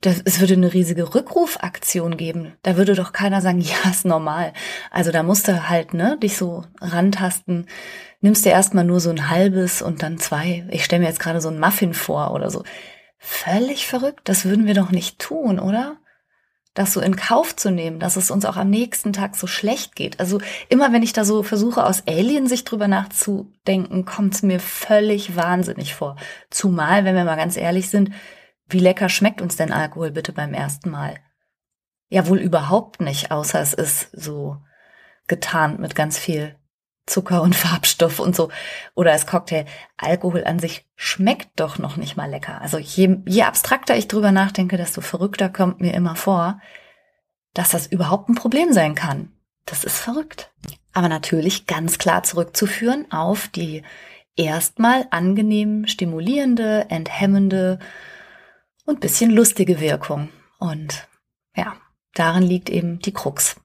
Das, 0.00 0.20
es 0.24 0.40
würde 0.40 0.54
eine 0.54 0.72
riesige 0.72 1.14
Rückrufaktion 1.14 2.16
geben. 2.16 2.54
Da 2.62 2.76
würde 2.76 2.96
doch 2.96 3.12
keiner 3.12 3.40
sagen, 3.40 3.60
ja, 3.60 3.90
ist 3.90 4.04
normal. 4.04 4.52
Also 4.90 5.12
da 5.12 5.22
musst 5.22 5.46
du 5.46 5.68
halt, 5.68 5.94
ne, 5.94 6.18
dich 6.20 6.36
so 6.36 6.64
rantasten. 6.80 7.66
Nimmst 8.20 8.44
dir 8.44 8.50
erstmal 8.50 8.84
nur 8.84 8.98
so 8.98 9.10
ein 9.10 9.30
halbes 9.30 9.80
und 9.80 10.02
dann 10.02 10.18
zwei. 10.18 10.66
Ich 10.70 10.84
stelle 10.84 11.02
mir 11.02 11.08
jetzt 11.08 11.20
gerade 11.20 11.40
so 11.40 11.48
ein 11.48 11.60
Muffin 11.60 11.94
vor 11.94 12.32
oder 12.32 12.50
so. 12.50 12.64
Völlig 13.18 13.86
verrückt. 13.86 14.22
Das 14.24 14.44
würden 14.44 14.66
wir 14.66 14.74
doch 14.74 14.90
nicht 14.90 15.20
tun, 15.20 15.60
oder? 15.60 15.98
Das 16.74 16.92
so 16.94 17.00
in 17.00 17.16
Kauf 17.16 17.54
zu 17.54 17.70
nehmen, 17.70 17.98
dass 17.98 18.16
es 18.16 18.30
uns 18.30 18.44
auch 18.44 18.56
am 18.56 18.70
nächsten 18.70 19.12
Tag 19.12 19.36
so 19.36 19.46
schlecht 19.46 19.94
geht. 19.94 20.20
Also 20.20 20.40
immer 20.68 20.92
wenn 20.92 21.02
ich 21.02 21.12
da 21.12 21.24
so 21.24 21.42
versuche, 21.42 21.84
aus 21.84 22.06
Alien-Sicht 22.06 22.70
drüber 22.70 22.88
nachzudenken, 22.88 24.04
kommt 24.04 24.34
es 24.34 24.42
mir 24.42 24.58
völlig 24.58 25.36
wahnsinnig 25.36 25.94
vor. 25.94 26.16
Zumal, 26.50 27.04
wenn 27.04 27.14
wir 27.14 27.24
mal 27.24 27.36
ganz 27.36 27.56
ehrlich 27.56 27.90
sind, 27.90 28.10
wie 28.68 28.78
lecker 28.78 29.10
schmeckt 29.10 29.42
uns 29.42 29.56
denn 29.56 29.72
Alkohol 29.72 30.10
bitte 30.12 30.32
beim 30.32 30.54
ersten 30.54 30.90
Mal? 30.90 31.16
Ja, 32.08 32.26
wohl 32.26 32.38
überhaupt 32.38 33.00
nicht, 33.00 33.30
außer 33.30 33.60
es 33.60 33.74
ist 33.74 34.08
so 34.12 34.56
getarnt 35.26 35.78
mit 35.78 35.94
ganz 35.94 36.18
viel 36.18 36.56
Zucker 37.06 37.42
und 37.42 37.54
Farbstoff 37.56 38.18
und 38.18 38.36
so 38.36 38.50
oder 38.94 39.12
als 39.12 39.26
Cocktail. 39.26 39.66
Alkohol 39.96 40.44
an 40.44 40.58
sich 40.58 40.86
schmeckt 40.96 41.60
doch 41.60 41.78
noch 41.78 41.96
nicht 41.96 42.16
mal 42.16 42.30
lecker. 42.30 42.60
Also 42.60 42.78
je, 42.78 43.18
je 43.26 43.42
abstrakter 43.42 43.96
ich 43.96 44.08
drüber 44.08 44.32
nachdenke, 44.32 44.76
desto 44.76 45.00
verrückter 45.00 45.48
kommt 45.48 45.80
mir 45.80 45.94
immer 45.94 46.16
vor, 46.16 46.60
dass 47.54 47.70
das 47.70 47.86
überhaupt 47.86 48.28
ein 48.28 48.34
Problem 48.34 48.72
sein 48.72 48.94
kann. 48.94 49.32
Das 49.66 49.84
ist 49.84 49.98
verrückt. 49.98 50.52
Aber 50.92 51.08
natürlich 51.08 51.66
ganz 51.66 51.98
klar 51.98 52.22
zurückzuführen 52.22 53.10
auf 53.10 53.48
die 53.48 53.82
erstmal 54.36 55.06
angenehm 55.10 55.86
stimulierende, 55.86 56.86
enthemmende 56.88 57.78
und 58.84 59.00
bisschen 59.00 59.30
lustige 59.30 59.80
Wirkung. 59.80 60.28
Und 60.58 61.08
ja, 61.54 61.76
darin 62.14 62.42
liegt 62.42 62.70
eben 62.70 62.98
die 62.98 63.12
Krux 63.12 63.56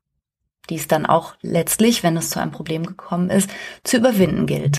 die 0.70 0.76
es 0.76 0.88
dann 0.88 1.06
auch 1.06 1.36
letztlich, 1.42 2.04
wenn 2.04 2.18
es 2.18 2.30
zu 2.30 2.40
einem 2.40 2.52
Problem 2.52 2.86
gekommen 2.86 3.30
ist, 3.30 3.50
zu 3.84 3.98
überwinden 3.98 4.46
gilt. 4.46 4.78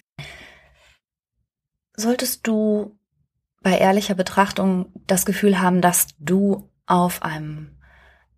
Solltest 1.96 2.46
du 2.46 2.98
bei 3.62 3.76
ehrlicher 3.76 4.14
Betrachtung 4.14 4.92
das 5.06 5.26
Gefühl 5.26 5.60
haben, 5.60 5.80
dass 5.80 6.08
du 6.18 6.70
auf 6.86 7.22
einem 7.22 7.76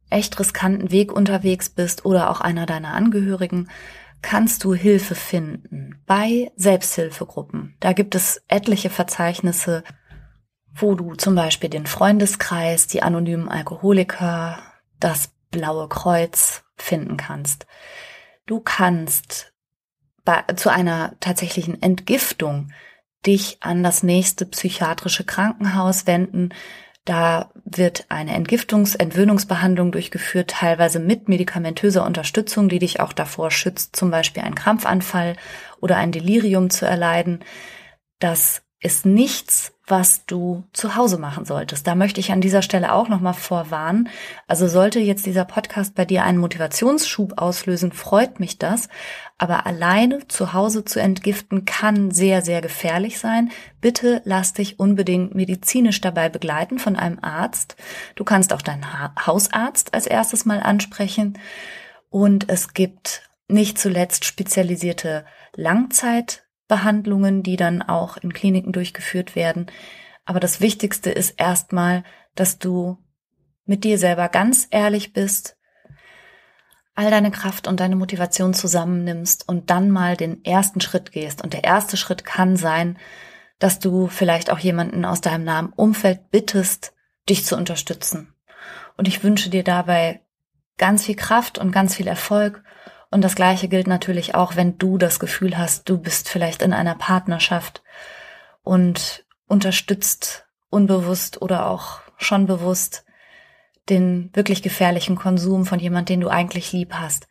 echt 0.09 0.39
riskanten 0.41 0.91
Weg 0.91 1.13
unterwegs 1.13 1.71
bist 1.71 2.05
oder 2.05 2.31
auch 2.31 2.41
einer 2.41 2.67
deiner 2.67 2.95
Angehörigen, 2.95 3.69
kannst 4.23 4.65
du 4.65 4.75
Hilfe 4.75 5.15
finden 5.15 6.03
bei 6.07 6.51
Selbsthilfegruppen. 6.57 7.77
Da 7.81 7.93
gibt 7.93 8.15
es 8.15 8.43
etliche 8.49 8.91
Verzeichnisse, 8.91 9.85
wo 10.75 10.95
du 10.95 11.15
zum 11.15 11.35
Beispiel 11.35 11.71
den 11.71 11.87
Freundeskreis, 11.87 12.87
die 12.87 13.03
anonymen 13.03 13.49
Alkoholiker, 13.49 14.59
das 14.99 15.31
Blaue 15.51 15.89
Kreuz 15.89 16.65
finden 16.83 17.17
kannst. 17.17 17.67
Du 18.47 18.61
kannst 18.61 19.53
bei, 20.25 20.43
zu 20.57 20.71
einer 20.71 21.15
tatsächlichen 21.21 21.81
Entgiftung 21.83 22.73
dich 23.27 23.59
an 23.61 23.83
das 23.83 24.03
nächste 24.03 24.47
psychiatrische 24.47 25.25
Krankenhaus 25.25 26.07
wenden. 26.07 26.51
Da 27.05 27.51
wird 27.65 28.07
eine 28.09 28.35
Entgiftungs-, 28.37 28.99
Entwöhnungsbehandlung 28.99 29.93
durchgeführt, 29.93 30.51
teilweise 30.51 31.01
mit 31.01 31.29
medikamentöser 31.29 32.05
Unterstützung, 32.05 32.69
die 32.69 32.79
dich 32.79 33.01
auch 33.01 33.13
davor 33.13 33.51
schützt, 33.51 33.97
zum 33.97 34.11
Beispiel 34.11 34.43
einen 34.43 34.55
Krampfanfall 34.55 35.37
oder 35.81 35.97
ein 35.97 36.13
Delirium 36.13 36.71
zu 36.71 36.87
erleiden. 36.87 37.41
Das 38.19 38.63
ist 38.81 39.07
nichts, 39.07 39.73
was 39.91 40.25
du 40.27 40.65
zu 40.73 40.95
Hause 40.95 41.19
machen 41.19 41.45
solltest. 41.45 41.87
Da 41.87 41.95
möchte 41.95 42.21
ich 42.21 42.31
an 42.31 42.41
dieser 42.41 42.63
Stelle 42.63 42.93
auch 42.93 43.09
nochmal 43.09 43.35
vorwarnen. 43.35 44.09
Also 44.47 44.69
sollte 44.69 45.01
jetzt 45.01 45.27
dieser 45.27 45.45
Podcast 45.45 45.95
bei 45.95 46.05
dir 46.05 46.25
einen 46.25 46.39
Motivationsschub 46.39 47.41
auslösen, 47.41 47.93
freut 47.93 48.41
mich 48.41 48.59
das. 48.59 48.89
Aber 49.37 49.67
alleine 49.67 50.27
zu 50.29 50.53
Hause 50.53 50.85
zu 50.85 51.01
entgiften 51.01 51.65
kann 51.65 52.11
sehr, 52.11 52.43
sehr 52.43 52.61
gefährlich 52.61 53.19
sein. 53.19 53.51
Bitte 53.81 54.23
lass 54.25 54.53
dich 54.53 54.79
unbedingt 54.79 55.35
medizinisch 55.35 56.01
dabei 56.01 56.29
begleiten 56.29 56.79
von 56.79 56.97
einem 56.97 57.19
Arzt. 57.23 57.77
Du 58.15 58.25
kannst 58.25 58.53
auch 58.53 58.63
deinen 58.63 58.87
Hausarzt 59.27 59.95
als 59.95 60.07
erstes 60.07 60.45
mal 60.45 60.61
ansprechen. 60.61 61.39
Und 62.11 62.49
es 62.49 62.75
gibt 62.75 63.29
nicht 63.49 63.79
zuletzt 63.79 64.25
spezialisierte 64.25 65.25
Langzeit 65.55 66.45
Behandlungen, 66.71 67.43
die 67.43 67.57
dann 67.57 67.83
auch 67.83 68.17
in 68.17 68.33
Kliniken 68.33 68.73
durchgeführt 68.73 69.37
werden. 69.37 69.67
Aber 70.25 70.41
das 70.41 70.63
Wichtigste 70.63 71.11
ist 71.11 71.33
erstmal, 71.39 72.05
dass 72.35 72.59
du 72.59 72.97
mit 73.67 73.85
dir 73.85 73.99
selber 73.99 74.29
ganz 74.29 74.69
ehrlich 74.71 75.13
bist, 75.13 75.59
all 76.95 77.11
deine 77.11 77.31
Kraft 77.31 77.67
und 77.67 77.81
deine 77.81 77.97
Motivation 77.97 78.55
zusammennimmst 78.55 79.49
und 79.49 79.71
dann 79.71 79.91
mal 79.91 80.17
den 80.17 80.45
ersten 80.45 80.81
Schritt 80.81 81.13
gehst. 81.13 81.43
Und 81.43 81.53
der 81.53 81.65
erste 81.65 81.97
Schritt 81.97 82.25
kann 82.25 82.57
sein, 82.57 82.99
dass 83.59 83.79
du 83.79 84.07
vielleicht 84.07 84.51
auch 84.51 84.59
jemanden 84.59 85.05
aus 85.05 85.21
deinem 85.21 85.45
nahen 85.45 85.73
Umfeld 85.75 86.31
bittest, 86.31 86.95
dich 87.29 87.45
zu 87.45 87.57
unterstützen. 87.57 88.33
Und 88.97 89.09
ich 89.09 89.23
wünsche 89.25 89.51
dir 89.51 89.65
dabei 89.65 90.21
ganz 90.79 91.05
viel 91.05 91.17
Kraft 91.17 91.59
und 91.59 91.73
ganz 91.73 91.95
viel 91.95 92.07
Erfolg 92.07 92.63
und 93.11 93.23
das 93.23 93.35
Gleiche 93.35 93.69
gilt 93.69 93.87
natürlich 93.87 94.35
auch, 94.35 94.57
wenn 94.57 94.79
du 94.79 94.97
das 94.97 95.19
Gefühl 95.19 95.59
hast, 95.59 95.89
du 95.89 95.99
bist 95.99 96.29
vielleicht 96.29 96.63
in 96.63 96.73
einer 96.73 96.95
Partnerschaft 96.95 97.83
und 98.63 99.25
unterstützt 99.49 100.47
unbewusst 100.71 101.43
oder 101.43 101.67
auch 101.67 102.01
schon 102.17 102.47
bewusst 102.47 103.05
den 103.89 104.31
wirklich 104.35 104.63
gefährlichen 104.63 105.17
Konsum 105.17 105.67
von 105.67 105.81
jemand, 105.81 106.09
den 106.09 106.21
du 106.21 106.29
eigentlich 106.29 106.73
lieb 106.73 106.95
hast. 106.95 107.27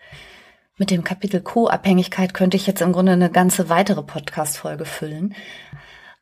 Mit 0.77 0.91
dem 0.91 1.03
Kapitel 1.03 1.41
Co-Abhängigkeit 1.41 2.33
könnte 2.33 2.57
ich 2.57 2.67
jetzt 2.67 2.81
im 2.81 2.91
Grunde 2.91 3.13
eine 3.13 3.29
ganze 3.29 3.69
weitere 3.69 4.03
Podcast-Folge 4.03 4.85
füllen. 4.85 5.35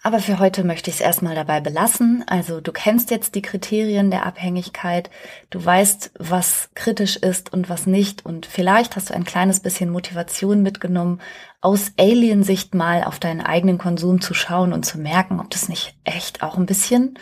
Aber 0.08 0.20
für 0.20 0.40
heute 0.40 0.64
möchte 0.64 0.90
ich 0.90 0.96
es 0.96 1.02
erstmal 1.02 1.36
dabei 1.36 1.60
belassen. 1.60 2.24
Also 2.28 2.62
du 2.62 2.72
kennst 2.72 3.12
jetzt 3.12 3.36
die 3.36 3.42
Kriterien 3.42 4.10
der 4.10 4.26
Abhängigkeit, 4.26 5.10
du 5.50 5.66
weißt, 5.66 6.12
was 6.18 6.70
kritisch 6.76 7.18
ist 7.18 7.52
und 7.52 7.68
was 7.68 7.88
nicht 7.88 8.26
und 8.26 8.46
vielleicht 8.46 8.96
hast 8.96 9.10
du 9.10 9.14
ein 9.14 9.26
kleines 9.26 9.60
bisschen 9.60 9.90
Motivation 9.90 10.62
mitgenommen, 10.62 11.20
aus 11.60 11.92
Aliensicht 11.98 12.74
mal 12.74 13.04
auf 13.04 13.20
deinen 13.20 13.42
eigenen 13.42 13.78
Konsum 13.78 14.22
zu 14.22 14.34
schauen 14.34 14.72
und 14.72 14.86
zu 14.86 14.98
merken, 14.98 15.42
ob 15.42 15.50
das 15.50 15.68
nicht 15.68 15.98
echt 16.06 16.42
auch 16.42 16.56
ein 16.56 16.68
bisschen 16.68 17.20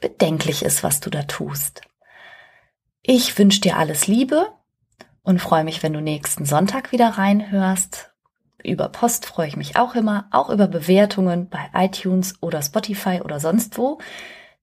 bedenklich 0.00 0.64
ist, 0.64 0.82
was 0.82 0.98
du 0.98 1.10
da 1.10 1.22
tust. 1.22 1.82
Ich 3.02 3.38
wünsche 3.38 3.60
dir 3.60 3.76
alles 3.76 4.08
Liebe 4.08 4.48
und 5.22 5.40
freue 5.40 5.62
mich, 5.62 5.84
wenn 5.84 5.92
du 5.92 6.00
nächsten 6.00 6.44
Sonntag 6.44 6.90
wieder 6.90 7.10
reinhörst 7.10 8.15
über 8.66 8.88
Post 8.88 9.26
freue 9.26 9.48
ich 9.48 9.56
mich 9.56 9.76
auch 9.76 9.94
immer, 9.94 10.28
auch 10.30 10.50
über 10.50 10.66
Bewertungen 10.66 11.48
bei 11.48 11.70
iTunes 11.74 12.34
oder 12.42 12.62
Spotify 12.62 13.20
oder 13.22 13.40
sonst 13.40 13.78
wo. 13.78 13.98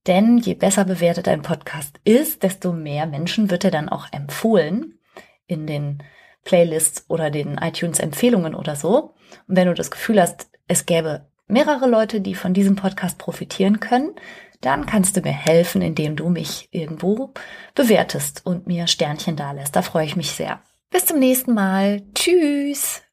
Denn 0.06 0.38
je 0.38 0.54
besser 0.54 0.84
bewertet 0.84 1.28
ein 1.28 1.42
Podcast 1.42 1.98
ist, 2.04 2.42
desto 2.42 2.72
mehr 2.72 3.06
Menschen 3.06 3.50
wird 3.50 3.64
er 3.64 3.70
dann 3.70 3.88
auch 3.88 4.06
empfohlen 4.12 4.98
in 5.46 5.66
den 5.66 6.02
Playlists 6.44 7.06
oder 7.08 7.30
den 7.30 7.56
iTunes-Empfehlungen 7.58 8.54
oder 8.54 8.76
so. 8.76 9.14
Und 9.48 9.56
wenn 9.56 9.68
du 9.68 9.74
das 9.74 9.90
Gefühl 9.90 10.20
hast, 10.20 10.50
es 10.68 10.86
gäbe 10.86 11.26
mehrere 11.46 11.88
Leute, 11.88 12.20
die 12.20 12.34
von 12.34 12.54
diesem 12.54 12.76
Podcast 12.76 13.18
profitieren 13.18 13.80
können, 13.80 14.14
dann 14.60 14.86
kannst 14.86 15.16
du 15.16 15.20
mir 15.20 15.32
helfen, 15.32 15.82
indem 15.82 16.16
du 16.16 16.28
mich 16.28 16.68
irgendwo 16.70 17.32
bewertest 17.74 18.44
und 18.44 18.66
mir 18.66 18.86
Sternchen 18.86 19.36
dalässt. 19.36 19.76
Da 19.76 19.82
freue 19.82 20.06
ich 20.06 20.16
mich 20.16 20.32
sehr. 20.32 20.60
Bis 20.90 21.06
zum 21.06 21.18
nächsten 21.18 21.54
Mal. 21.54 22.02
Tschüss. 22.14 23.03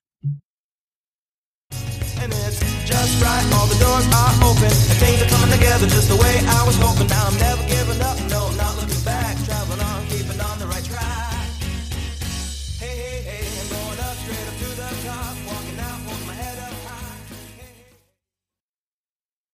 Just 2.30 3.24
right. 3.24 3.45
All 3.53 3.67
the 3.67 3.80
doors 3.80 4.05
are 4.13 4.34
open, 4.45 4.65
and 4.65 4.97
things 5.01 5.22
are 5.22 5.30
coming 5.30 5.51
together 5.57 5.88
just 5.88 6.09
the 6.09 6.15
way 6.15 6.39
I 6.45 6.63
was 6.65 6.78
hoping. 6.78 7.07
Now 7.07 7.28
I'm 7.28 7.38
never 7.38 7.63
giving 7.67 8.01
up, 8.01 8.17
no, 8.30 8.51
not 8.51 8.76
looking 8.78 9.03
back. 9.03 9.20